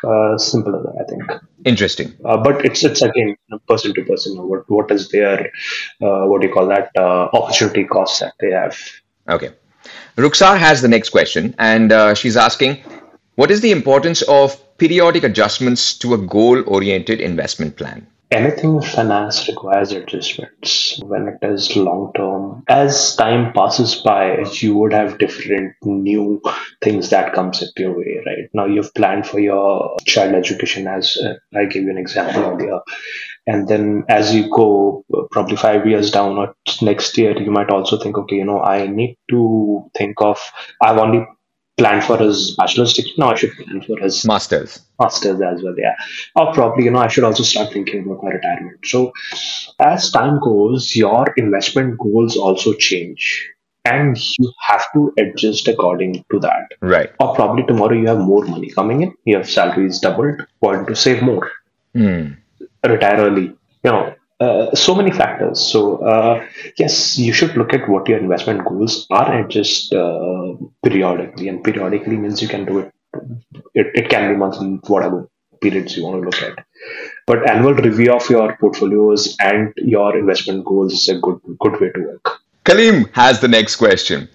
uh, 0.04 0.36
simple 0.36 0.76
as 0.76 0.82
that, 0.82 0.96
I 1.00 1.04
think. 1.08 1.42
Interesting. 1.64 2.12
Uh, 2.24 2.36
but 2.36 2.64
it's 2.64 2.84
it's 2.84 3.02
again 3.02 3.36
person 3.66 3.94
to 3.94 4.04
person. 4.04 4.36
What 4.36 4.68
what 4.68 4.90
is 4.90 5.08
their 5.08 5.46
uh, 6.02 6.24
what 6.26 6.40
do 6.40 6.48
you 6.48 6.52
call 6.52 6.66
that 6.68 6.90
uh, 6.96 7.28
opportunity 7.32 7.84
cost 7.84 8.20
that 8.20 8.34
they 8.40 8.50
have? 8.50 8.76
Okay. 9.28 9.52
Ruxar 10.16 10.58
has 10.58 10.82
the 10.82 10.88
next 10.88 11.08
question, 11.08 11.54
and 11.58 11.90
uh, 11.90 12.14
she's 12.14 12.36
asking, 12.36 12.82
what 13.36 13.50
is 13.50 13.62
the 13.62 13.70
importance 13.70 14.20
of 14.22 14.60
periodic 14.76 15.24
adjustments 15.24 15.94
to 15.98 16.12
a 16.12 16.18
goal 16.18 16.62
oriented 16.66 17.20
investment 17.20 17.76
plan? 17.76 18.06
Anything 18.32 18.80
finance 18.80 19.46
requires 19.46 19.92
adjustments 19.92 20.98
when 21.04 21.28
it 21.28 21.46
is 21.46 21.76
long 21.76 22.12
term. 22.16 22.64
As 22.66 23.14
time 23.14 23.52
passes 23.52 23.96
by, 23.96 24.44
you 24.52 24.74
would 24.76 24.94
have 24.94 25.18
different 25.18 25.74
new 25.82 26.40
things 26.80 27.10
that 27.10 27.34
comes 27.34 27.62
up 27.62 27.68
your 27.76 27.94
way, 27.96 28.22
right? 28.24 28.48
Now 28.54 28.64
you've 28.64 28.94
planned 28.94 29.26
for 29.26 29.38
your 29.38 29.98
child 30.06 30.34
education 30.34 30.86
as 30.86 31.18
uh, 31.18 31.34
I 31.54 31.66
gave 31.66 31.82
you 31.82 31.90
an 31.90 31.98
example 31.98 32.42
earlier. 32.42 32.80
And 33.46 33.68
then 33.68 34.04
as 34.08 34.34
you 34.34 34.48
go 34.48 35.04
probably 35.30 35.56
five 35.56 35.86
years 35.86 36.10
down 36.10 36.38
or 36.38 36.54
next 36.80 37.18
year, 37.18 37.38
you 37.38 37.50
might 37.50 37.68
also 37.68 37.98
think, 37.98 38.16
okay, 38.16 38.36
you 38.36 38.46
know, 38.46 38.62
I 38.62 38.86
need 38.86 39.18
to 39.30 39.90
think 39.94 40.22
of, 40.22 40.40
I've 40.80 40.98
only 40.98 41.26
plan 41.82 42.00
for 42.00 42.16
his 42.16 42.54
bachelor's 42.56 42.92
degree. 42.92 43.14
No, 43.18 43.30
I 43.30 43.34
should 43.34 43.52
plan 43.56 43.82
for 43.82 43.98
his 43.98 44.24
master's. 44.24 44.80
Masters 45.00 45.40
as 45.40 45.62
well, 45.62 45.74
yeah. 45.76 45.94
Or 46.36 46.52
probably, 46.52 46.84
you 46.84 46.92
know, 46.92 47.00
I 47.00 47.08
should 47.08 47.24
also 47.24 47.42
start 47.42 47.72
thinking 47.72 48.04
about 48.04 48.22
my 48.22 48.30
retirement. 48.30 48.78
So 48.84 49.12
as 49.80 50.10
time 50.10 50.38
goes, 50.38 50.94
your 50.94 51.26
investment 51.36 51.98
goals 51.98 52.36
also 52.36 52.72
change. 52.74 53.48
And 53.84 54.16
you 54.38 54.52
have 54.68 54.84
to 54.94 55.12
adjust 55.18 55.66
according 55.66 56.24
to 56.30 56.38
that. 56.38 56.74
Right. 56.80 57.10
Or 57.18 57.34
probably 57.34 57.64
tomorrow 57.64 57.94
you 57.94 58.06
have 58.06 58.18
more 58.18 58.44
money 58.44 58.70
coming 58.70 59.02
in, 59.02 59.12
your 59.24 59.42
salary 59.42 59.86
is 59.86 59.98
doubled, 59.98 60.40
want 60.60 60.86
to 60.86 60.94
save 60.94 61.20
more. 61.20 61.50
Mm. 61.96 62.36
Retire 62.84 63.16
early. 63.16 63.46
You 63.82 63.90
know, 63.90 64.14
uh, 64.42 64.74
so 64.74 64.94
many 64.94 65.10
factors. 65.10 65.60
So 65.60 65.80
uh, 66.12 66.46
yes, 66.76 67.18
you 67.18 67.32
should 67.32 67.56
look 67.56 67.72
at 67.72 67.88
what 67.88 68.08
your 68.08 68.18
investment 68.18 68.64
goals 68.64 69.06
are 69.10 69.32
and 69.32 69.50
just 69.50 69.92
uh, 69.92 70.54
periodically. 70.84 71.48
And 71.48 71.62
periodically 71.62 72.16
means 72.16 72.42
you 72.42 72.48
can 72.48 72.64
do 72.64 72.78
it 72.80 72.92
it, 73.74 73.86
it 73.94 74.08
can 74.08 74.32
be 74.32 74.36
monthly, 74.36 74.78
whatever 74.86 75.28
periods 75.60 75.96
you 75.96 76.04
want 76.04 76.22
to 76.22 76.28
look 76.28 76.42
at. 76.42 76.64
But 77.26 77.48
annual 77.48 77.74
review 77.74 78.12
of 78.12 78.28
your 78.28 78.56
portfolios 78.56 79.36
and 79.40 79.72
your 79.76 80.16
investment 80.16 80.64
goals 80.64 80.92
is 80.92 81.08
a 81.08 81.18
good 81.18 81.40
good 81.60 81.80
way 81.80 81.90
to 81.90 82.00
work. 82.00 82.40
Kaleem 82.64 83.10
has 83.12 83.40
the 83.40 83.48
next 83.48 83.76
question. 83.76 84.28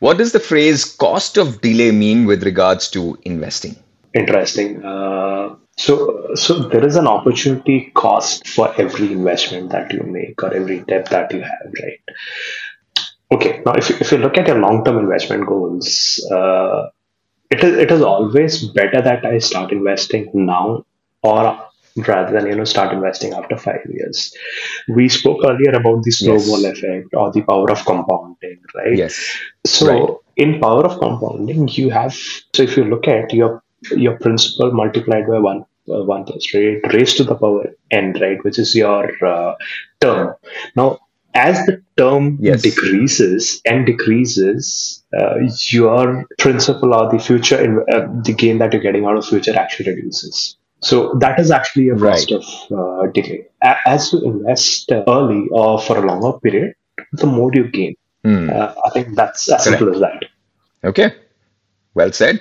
What 0.00 0.18
does 0.18 0.32
the 0.32 0.40
phrase 0.40 0.84
cost 0.84 1.36
of 1.38 1.60
delay 1.60 1.90
mean 1.90 2.26
with 2.26 2.44
regards 2.44 2.88
to 2.90 3.18
investing? 3.22 3.76
Interesting. 4.14 4.84
Uh, 4.84 5.56
so, 5.78 6.34
so 6.34 6.58
there 6.68 6.86
is 6.86 6.96
an 6.96 7.06
opportunity 7.06 7.92
cost 7.94 8.48
for 8.48 8.74
every 8.80 9.12
investment 9.12 9.70
that 9.72 9.92
you 9.92 10.02
make 10.02 10.42
or 10.42 10.52
every 10.54 10.80
debt 10.80 11.10
that 11.10 11.32
you 11.32 11.40
have, 11.42 11.72
right? 11.82 12.00
Okay. 13.32 13.62
Now, 13.64 13.72
if 13.74 13.90
you, 13.90 13.96
if 14.00 14.12
you 14.12 14.18
look 14.18 14.38
at 14.38 14.46
your 14.46 14.58
long-term 14.58 14.98
investment 14.98 15.46
goals, 15.46 16.24
uh, 16.32 16.88
it 17.50 17.64
is 17.64 17.76
it 17.78 17.90
is 17.92 18.02
always 18.02 18.64
better 18.70 19.02
that 19.02 19.24
I 19.24 19.38
start 19.38 19.72
investing 19.72 20.30
now 20.34 20.84
or 21.22 21.60
rather 22.06 22.32
than 22.32 22.46
you 22.46 22.56
know 22.56 22.64
start 22.64 22.92
investing 22.94 23.34
after 23.34 23.56
five 23.56 23.80
years. 23.90 24.34
We 24.88 25.08
spoke 25.08 25.40
earlier 25.44 25.72
about 25.72 26.02
the 26.04 26.12
snowball 26.12 26.62
Yes. 26.62 26.78
effect 26.78 27.14
or 27.14 27.32
the 27.32 27.42
power 27.42 27.70
of 27.70 27.84
compounding, 27.84 28.60
right? 28.74 28.96
Yes. 28.96 29.36
So 29.66 29.86
Right. 29.88 30.10
in 30.36 30.60
power 30.60 30.84
of 30.84 30.98
compounding, 31.00 31.68
you 31.68 31.90
have 31.90 32.14
so 32.14 32.62
if 32.62 32.76
you 32.76 32.84
look 32.84 33.08
at 33.08 33.32
your 33.34 33.62
your 33.90 34.18
principal 34.18 34.72
multiplied 34.72 35.26
by 35.26 35.38
one 35.38 35.64
uh, 35.88 36.04
one 36.04 36.24
plus 36.24 36.52
right 36.54 36.80
raised 36.92 37.16
to 37.16 37.24
the 37.24 37.34
power 37.34 37.64
n 37.90 38.14
right, 38.20 38.42
which 38.44 38.58
is 38.58 38.74
your 38.74 39.10
uh, 39.24 39.54
term. 40.00 40.34
Now, 40.76 40.98
as 41.34 41.64
the 41.66 41.82
term 41.96 42.38
Yes. 42.40 42.62
decreases 42.62 43.60
and 43.64 43.86
decreases, 43.86 45.04
uh, 45.18 45.36
your 45.70 46.26
principal 46.38 46.94
or 46.94 47.10
the 47.10 47.18
future 47.18 47.58
in, 47.62 47.78
uh, 47.92 48.06
the 48.24 48.32
gain 48.34 48.58
that 48.58 48.72
you're 48.72 48.82
getting 48.82 49.04
out 49.06 49.16
of 49.16 49.24
future 49.26 49.56
actually 49.56 49.94
reduces. 49.94 50.56
So 50.80 51.14
that 51.20 51.38
is 51.40 51.50
actually 51.50 51.88
a 51.88 51.96
cost 51.96 52.30
Right. 52.30 52.32
of 52.32 52.44
uh, 52.78 53.10
delay. 53.12 53.46
A- 53.62 53.76
As 53.86 54.12
you 54.12 54.20
invest 54.24 54.92
uh, 54.92 55.04
early 55.08 55.46
or 55.50 55.80
for 55.80 55.96
a 55.98 56.06
longer 56.06 56.38
period, 56.40 56.74
the 57.12 57.26
more 57.26 57.50
you 57.54 57.68
gain. 57.68 57.94
Uh, 58.24 58.74
I 58.84 58.90
think 58.90 59.14
that's 59.16 59.50
as 59.50 59.64
simple 59.64 59.92
as 59.94 60.00
that. 60.00 60.24
Okay. 60.84 61.14
Well 61.94 62.12
said. 62.12 62.40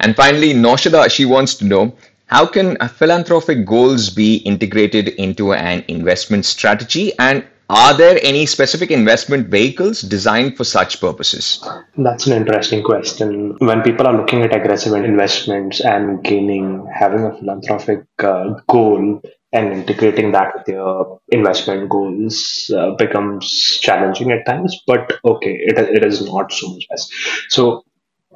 And 0.00 0.14
finally, 0.16 0.52
Noshada, 0.52 1.10
she 1.10 1.24
wants 1.24 1.54
to 1.56 1.64
know 1.64 1.94
how 2.26 2.46
can 2.46 2.76
philanthropic 2.88 3.64
goals 3.64 4.10
be 4.10 4.36
integrated 4.36 5.08
into 5.08 5.54
an 5.54 5.84
investment 5.88 6.44
strategy? 6.44 7.12
And 7.18 7.44
are 7.70 7.94
there 7.94 8.18
any 8.22 8.46
specific 8.46 8.90
investment 8.90 9.48
vehicles 9.48 10.00
designed 10.00 10.56
for 10.56 10.64
such 10.64 11.00
purposes? 11.00 11.62
That's 11.96 12.26
an 12.26 12.34
interesting 12.34 12.82
question. 12.82 13.56
When 13.58 13.82
people 13.82 14.06
are 14.06 14.16
looking 14.16 14.42
at 14.42 14.56
aggressive 14.56 14.94
investments 14.94 15.80
and 15.80 16.22
gaining, 16.24 16.86
having 16.94 17.24
a 17.24 17.36
philanthropic 17.36 18.04
uh, 18.20 18.60
goal 18.68 19.20
and 19.52 19.72
integrating 19.72 20.32
that 20.32 20.54
with 20.56 20.68
your 20.68 21.20
investment 21.28 21.88
goals 21.88 22.70
uh, 22.76 22.92
becomes 22.92 23.78
challenging 23.82 24.32
at 24.32 24.46
times. 24.46 24.78
But 24.86 25.18
okay, 25.24 25.52
it, 25.60 25.78
it 25.78 26.04
is 26.04 26.24
not 26.24 26.52
so 26.52 26.72
much 26.72 26.86
as 26.90 27.10
so. 27.48 27.84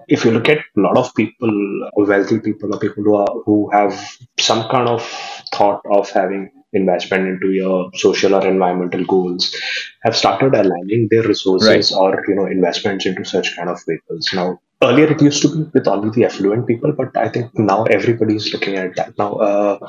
If 0.09 0.25
you 0.25 0.31
look 0.31 0.49
at 0.49 0.59
a 0.59 0.81
lot 0.81 0.97
of 0.97 1.15
people, 1.15 1.88
wealthy 1.97 2.41
people, 2.41 2.75
or 2.75 2.79
people 2.79 3.05
who 3.05 3.15
are 3.15 3.35
who 3.45 3.71
have 3.73 3.95
some 4.38 4.69
kind 4.69 4.88
of 4.88 5.03
thought 5.55 5.83
of 5.91 6.11
having 6.11 6.51
investment 6.73 7.29
into 7.29 7.51
your 7.53 7.91
social 7.95 8.35
or 8.35 8.47
environmental 8.47 9.05
goals, 9.05 9.55
have 10.03 10.17
started 10.17 10.55
aligning 10.55 11.09
their 11.11 11.23
resources 11.23 11.93
or 11.93 12.25
you 12.29 12.35
know 12.35 12.47
investments 12.47 13.07
into 13.07 13.25
such 13.25 13.57
kind 13.57 13.69
of 13.69 13.81
vehicles. 13.87 14.31
Now, 14.35 14.61
earlier 14.83 15.12
it 15.12 15.23
used 15.23 15.43
to 15.43 15.57
be 15.57 15.71
with 15.73 15.88
only 15.88 16.11
the 16.11 16.25
affluent 16.25 16.67
people, 16.67 16.93
but 16.93 17.17
I 17.17 17.29
think 17.29 17.59
now 17.59 17.85
everybody 17.85 18.37
is 18.37 18.53
looking 18.53 18.77
at 18.77 18.97
that. 18.97 19.19
Now, 19.19 19.35
uh, 19.35 19.88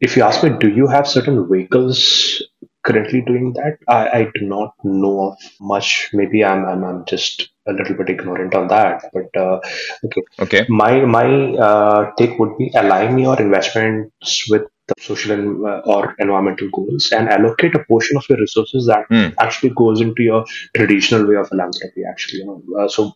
if 0.00 0.16
you 0.16 0.22
ask 0.22 0.42
me, 0.42 0.50
do 0.58 0.68
you 0.68 0.88
have 0.88 1.06
certain 1.06 1.48
vehicles 1.48 2.42
currently 2.84 3.20
doing 3.22 3.52
that? 3.54 3.78
I, 3.88 4.08
I 4.20 4.22
do 4.34 4.46
not 4.46 4.74
know 4.84 5.28
of 5.32 5.38
much. 5.60 6.10
Maybe 6.12 6.44
I'm, 6.44 6.64
I'm 6.64 6.84
I'm 6.84 7.04
just 7.06 7.50
a 7.68 7.72
little 7.72 7.96
bit 7.96 8.10
ignorant 8.10 8.54
on 8.54 8.68
that. 8.68 9.04
But 9.12 9.30
uh, 9.40 9.60
okay, 10.04 10.22
Okay. 10.40 10.66
my 10.68 11.00
my 11.04 11.26
uh, 11.68 12.10
take 12.18 12.38
would 12.38 12.56
be 12.58 12.70
align 12.74 13.18
your 13.18 13.40
investments 13.40 14.46
with 14.50 14.62
the 14.88 14.94
social 15.00 15.32
and, 15.32 15.64
uh, 15.64 15.80
or 15.84 16.14
environmental 16.18 16.68
goals 16.72 17.10
and 17.12 17.28
allocate 17.28 17.74
a 17.74 17.84
portion 17.84 18.16
of 18.16 18.24
your 18.28 18.38
resources 18.38 18.86
that 18.86 19.04
Hmm. 19.08 19.28
actually 19.38 19.70
goes 19.70 20.00
into 20.00 20.22
your 20.22 20.44
traditional 20.76 21.26
way 21.26 21.36
of 21.36 21.48
philanthropy. 21.48 22.02
Actually, 22.08 22.40
you 22.40 22.46
know, 22.46 22.62
uh, 22.80 22.88
so 22.88 23.12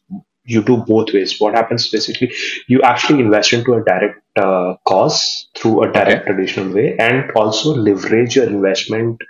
you 0.46 0.62
do 0.62 0.78
both 0.78 1.12
ways. 1.12 1.40
What 1.40 1.54
happens 1.54 1.88
basically, 1.90 2.32
you 2.68 2.82
actually 2.82 3.20
invest 3.20 3.52
into 3.52 3.74
a 3.74 3.84
direct 3.84 4.20
uh, 4.36 4.74
cause 4.86 5.48
through 5.56 5.82
a 5.84 5.92
direct 5.92 6.26
Okay. 6.26 6.26
traditional 6.26 6.72
way, 6.74 6.96
and 6.98 7.30
also 7.32 7.74
leverage 7.74 8.36
your 8.36 8.46
investment 8.46 9.20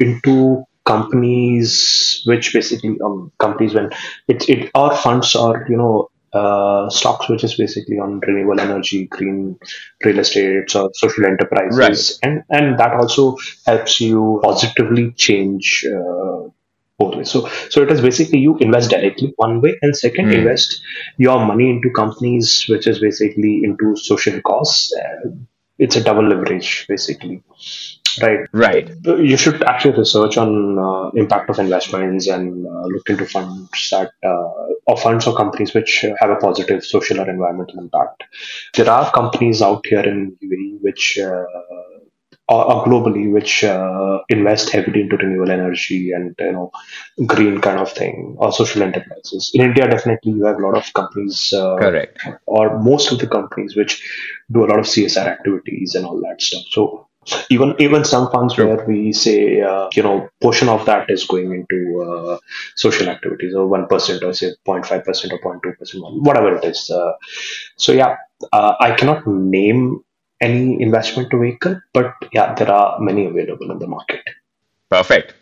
into 0.00 0.64
companies 0.84 2.22
which 2.26 2.52
basically 2.52 2.98
um 3.04 3.32
companies 3.38 3.74
when 3.74 3.90
it, 4.28 4.48
it 4.48 4.70
or 4.74 4.94
funds 4.94 5.34
or 5.34 5.66
you 5.68 5.76
know 5.76 6.08
uh, 6.32 6.90
stocks 6.90 7.28
which 7.28 7.44
is 7.44 7.54
basically 7.54 7.96
on 7.98 8.20
renewable 8.20 8.60
energy 8.60 9.06
green 9.06 9.56
real 10.04 10.18
estates 10.18 10.74
or 10.74 10.90
social 10.94 11.24
enterprises 11.26 12.18
Right. 12.20 12.20
and 12.22 12.42
and 12.50 12.78
that 12.78 12.92
also 12.94 13.36
helps 13.66 14.00
you 14.00 14.40
positively 14.42 15.12
change 15.12 15.86
uh, 15.88 16.48
both 16.98 17.16
ways 17.16 17.30
so 17.30 17.48
so 17.70 17.82
it 17.82 17.90
is 17.90 18.00
basically 18.00 18.38
you 18.38 18.56
invest 18.58 18.90
directly 18.90 19.32
one 19.36 19.60
way 19.60 19.76
and 19.82 19.96
second 19.96 20.26
Hmm. 20.26 20.38
invest 20.40 20.80
your 21.18 21.38
money 21.44 21.68
into 21.70 21.90
companies 21.90 22.66
which 22.68 22.86
is 22.86 23.00
basically 23.00 23.60
into 23.64 23.96
social 23.96 24.40
cause 24.42 24.92
uh, 25.02 25.30
it's 25.78 25.96
a 25.96 26.02
double 26.02 26.26
leverage 26.32 26.86
basically 26.88 27.42
right 28.22 28.40
Right. 28.52 28.90
you 29.04 29.36
should 29.36 29.62
actually 29.64 29.96
research 29.98 30.36
on 30.36 30.78
uh, 30.78 31.08
impact 31.22 31.50
of 31.50 31.58
investments 31.58 32.28
and 32.28 32.66
uh, 32.66 32.84
look 32.94 33.08
into 33.10 33.26
funds 33.26 33.88
that 33.90 34.12
uh, 34.24 34.50
or 34.86 34.96
funds 34.96 35.26
or 35.26 35.34
companies 35.36 35.74
which 35.74 36.04
have 36.20 36.30
a 36.30 36.36
positive 36.36 36.84
social 36.84 37.18
or 37.20 37.28
environmental 37.28 37.78
impact. 37.80 38.22
There 38.74 38.88
are 38.88 39.10
companies 39.10 39.62
out 39.62 39.84
here 39.86 40.00
in 40.00 40.36
UAE 40.42 40.78
which 40.82 41.18
uh, 41.18 41.44
or, 42.48 42.64
or 42.72 42.84
globally 42.84 43.32
which 43.32 43.64
uh, 43.64 44.18
invest 44.28 44.70
heavily 44.70 45.02
into 45.02 45.16
renewable 45.16 45.50
energy 45.50 46.12
and 46.12 46.34
you 46.38 46.52
know 46.52 46.70
green 47.26 47.60
kind 47.60 47.78
of 47.78 47.90
thing 47.92 48.36
or 48.38 48.52
social 48.52 48.82
enterprises. 48.82 49.50
In 49.54 49.62
India, 49.62 49.88
definitely 49.88 50.32
you 50.32 50.44
have 50.44 50.58
a 50.58 50.66
lot 50.66 50.76
of 50.76 50.92
companies 50.92 51.52
uh, 51.52 51.76
Correct. 51.76 52.18
or 52.46 52.78
most 52.80 53.12
of 53.12 53.18
the 53.18 53.26
companies 53.26 53.76
which 53.76 54.02
do 54.52 54.64
a 54.64 54.66
lot 54.66 54.78
of 54.78 54.84
CSR 54.84 55.26
activities 55.26 55.94
and 55.94 56.04
all 56.04 56.20
that 56.20 56.42
stuff. 56.42 56.64
So 56.70 57.08
even 57.48 57.74
even 57.78 58.04
some 58.04 58.30
funds 58.30 58.56
where 58.58 58.84
we 58.86 59.12
say 59.12 59.60
uh, 59.60 59.88
you 59.94 60.02
know 60.02 60.28
portion 60.40 60.68
of 60.68 60.84
that 60.84 61.10
is 61.10 61.24
going 61.24 61.52
into 61.52 62.02
uh, 62.02 62.38
social 62.76 63.08
activities 63.08 63.54
or 63.54 63.66
one 63.66 63.86
percent 63.86 64.22
or 64.22 64.34
say 64.34 64.52
0.5 64.66 65.04
percent 65.04 65.32
or 65.32 65.38
0.2 65.38 65.78
percent 65.78 66.02
whatever 66.22 66.56
it 66.56 66.64
is. 66.64 66.90
Uh, 66.90 67.12
so 67.76 67.92
yeah, 67.92 68.16
uh, 68.52 68.74
I 68.78 68.92
cannot 68.92 69.26
name 69.26 70.03
any 70.40 70.80
investment 70.80 71.32
vehicle, 71.32 71.80
but 71.92 72.14
yeah, 72.32 72.54
there 72.54 72.70
are 72.70 72.98
many 73.00 73.26
available 73.26 73.70
in 73.70 73.78
the 73.78 73.86
market. 73.86 74.22
Perfect. 74.90 75.34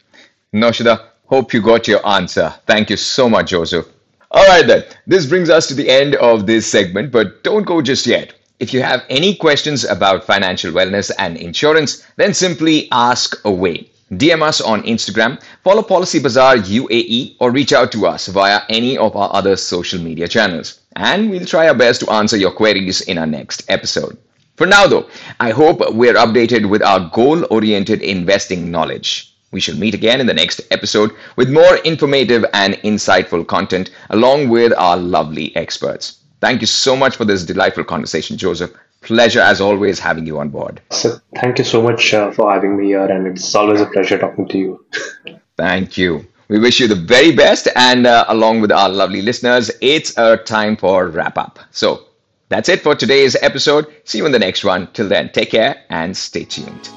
Noshida, 0.55 1.09
hope 1.26 1.52
you 1.52 1.62
got 1.62 1.88
your 1.88 2.07
answer. 2.07 2.55
Thank 2.66 2.90
you 2.90 2.96
so 2.96 3.28
much, 3.28 3.50
Joseph. 3.50 3.87
All 4.31 4.46
right, 4.46 4.66
then. 4.66 4.85
This 5.07 5.26
brings 5.26 5.50
us 5.50 5.66
to 5.66 5.74
the 5.74 5.88
end 5.90 6.14
of 6.16 6.46
this 6.46 6.66
segment, 6.66 7.11
but 7.12 7.42
don't 7.44 7.64
go 7.64 7.83
just 7.83 8.07
yet. 8.07 8.35
If 8.61 8.72
you 8.72 8.83
have 8.83 9.05
any 9.11 9.35
questions 9.35 9.85
about 9.85 10.24
financial 10.24 10.72
wellness 10.72 11.11
and 11.18 11.37
insurance, 11.37 12.07
then 12.16 12.33
simply 12.33 12.88
ask 12.92 13.44
away. 13.44 13.90
DM 14.12 14.42
us 14.42 14.61
on 14.61 14.83
Instagram, 14.83 15.42
follow 15.64 15.83
Policy 15.83 16.18
Bazaar 16.18 16.57
UAE, 16.57 17.37
or 17.40 17.50
reach 17.50 17.72
out 17.72 17.90
to 17.92 18.07
us 18.07 18.28
via 18.28 18.61
any 18.68 18.96
of 18.98 19.16
our 19.16 19.35
other 19.35 19.57
social 19.57 20.00
media 20.00 20.28
channels. 20.28 20.81
And 20.96 21.31
we'll 21.31 21.46
try 21.46 21.68
our 21.68 21.74
best 21.74 22.00
to 22.00 22.11
answer 22.11 22.37
your 22.37 22.52
queries 22.52 23.00
in 23.00 23.16
our 23.18 23.26
next 23.26 23.64
episode. 23.68 24.18
For 24.57 24.67
now, 24.67 24.87
though, 24.87 25.09
I 25.41 25.51
hope 25.51 25.81
we're 25.95 26.15
updated 26.15 26.69
with 26.69 26.83
our 26.83 27.11
goal 27.12 27.47
oriented 27.51 28.03
investing 28.03 28.71
knowledge. 28.71 29.35
We 29.51 29.61
shall 29.61 29.77
meet 29.77 29.95
again 29.95 30.21
in 30.21 30.27
the 30.27 30.35
next 30.35 30.61
episode 30.71 31.12
with 31.37 31.51
more 31.51 31.77
informative 31.85 32.45
and 32.55 32.75
insightful 32.77 33.47
content 33.47 33.91
along 34.11 34.49
with 34.49 34.73
our 34.77 34.97
lovely 34.97 35.55
experts. 35.57 36.19
Thank 36.41 36.61
you 36.61 36.67
so 36.67 36.97
much 36.97 37.17
for 37.17 37.25
this 37.25 37.45
delightful 37.45 37.85
conversation, 37.85 38.37
Joseph. 38.37 38.73
Pleasure 39.01 39.41
as 39.41 39.61
always 39.61 39.99
having 39.99 40.27
you 40.27 40.38
on 40.38 40.49
board. 40.49 40.81
So 40.91 41.19
thank 41.37 41.59
you 41.59 41.65
so 41.65 41.83
much 41.83 42.15
uh, 42.15 42.31
for 42.31 42.53
having 42.53 42.77
me 42.77 42.87
here, 42.87 43.05
and 43.05 43.27
it's 43.27 43.55
always 43.55 43.81
a 43.81 43.87
pleasure 43.87 44.19
talking 44.19 44.49
to 44.49 44.59
you. 44.59 44.85
Thank 45.57 45.97
you. 45.99 46.27
We 46.49 46.59
wish 46.59 46.81
you 46.81 46.88
the 46.88 46.95
very 46.95 47.33
best, 47.33 47.69
and 47.77 48.07
uh, 48.07 48.25
along 48.29 48.61
with 48.61 48.73
our 48.73 48.88
lovely 48.88 49.23
listeners, 49.23 49.71
it's 49.81 50.17
a 50.19 50.37
time 50.37 50.77
for 50.77 51.09
wrap 51.09 51.37
up. 51.38 51.59
So 51.71 52.07
that's 52.53 52.69
it 52.69 52.81
for 52.81 52.95
today's 52.95 53.37
episode. 53.43 53.87
See 54.05 54.19
you 54.19 54.27
in 54.27 54.33
the 54.33 54.38
next 54.38 54.65
one. 54.65 54.88
Till 54.93 55.09
then, 55.09 55.31
take 55.33 55.51
care 55.51 55.83
and 55.91 56.17
stay 56.17 56.45
tuned. 56.45 56.91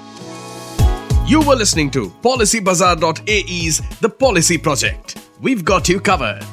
You 1.26 1.42
were 1.42 1.56
listening 1.56 1.90
to 1.92 2.10
PolicyBazaar.ae's 2.22 3.82
The 4.00 4.10
Policy 4.10 4.58
Project. 4.58 5.18
We've 5.42 5.66
got 5.66 5.90
you 5.90 6.00
covered. 6.00 6.46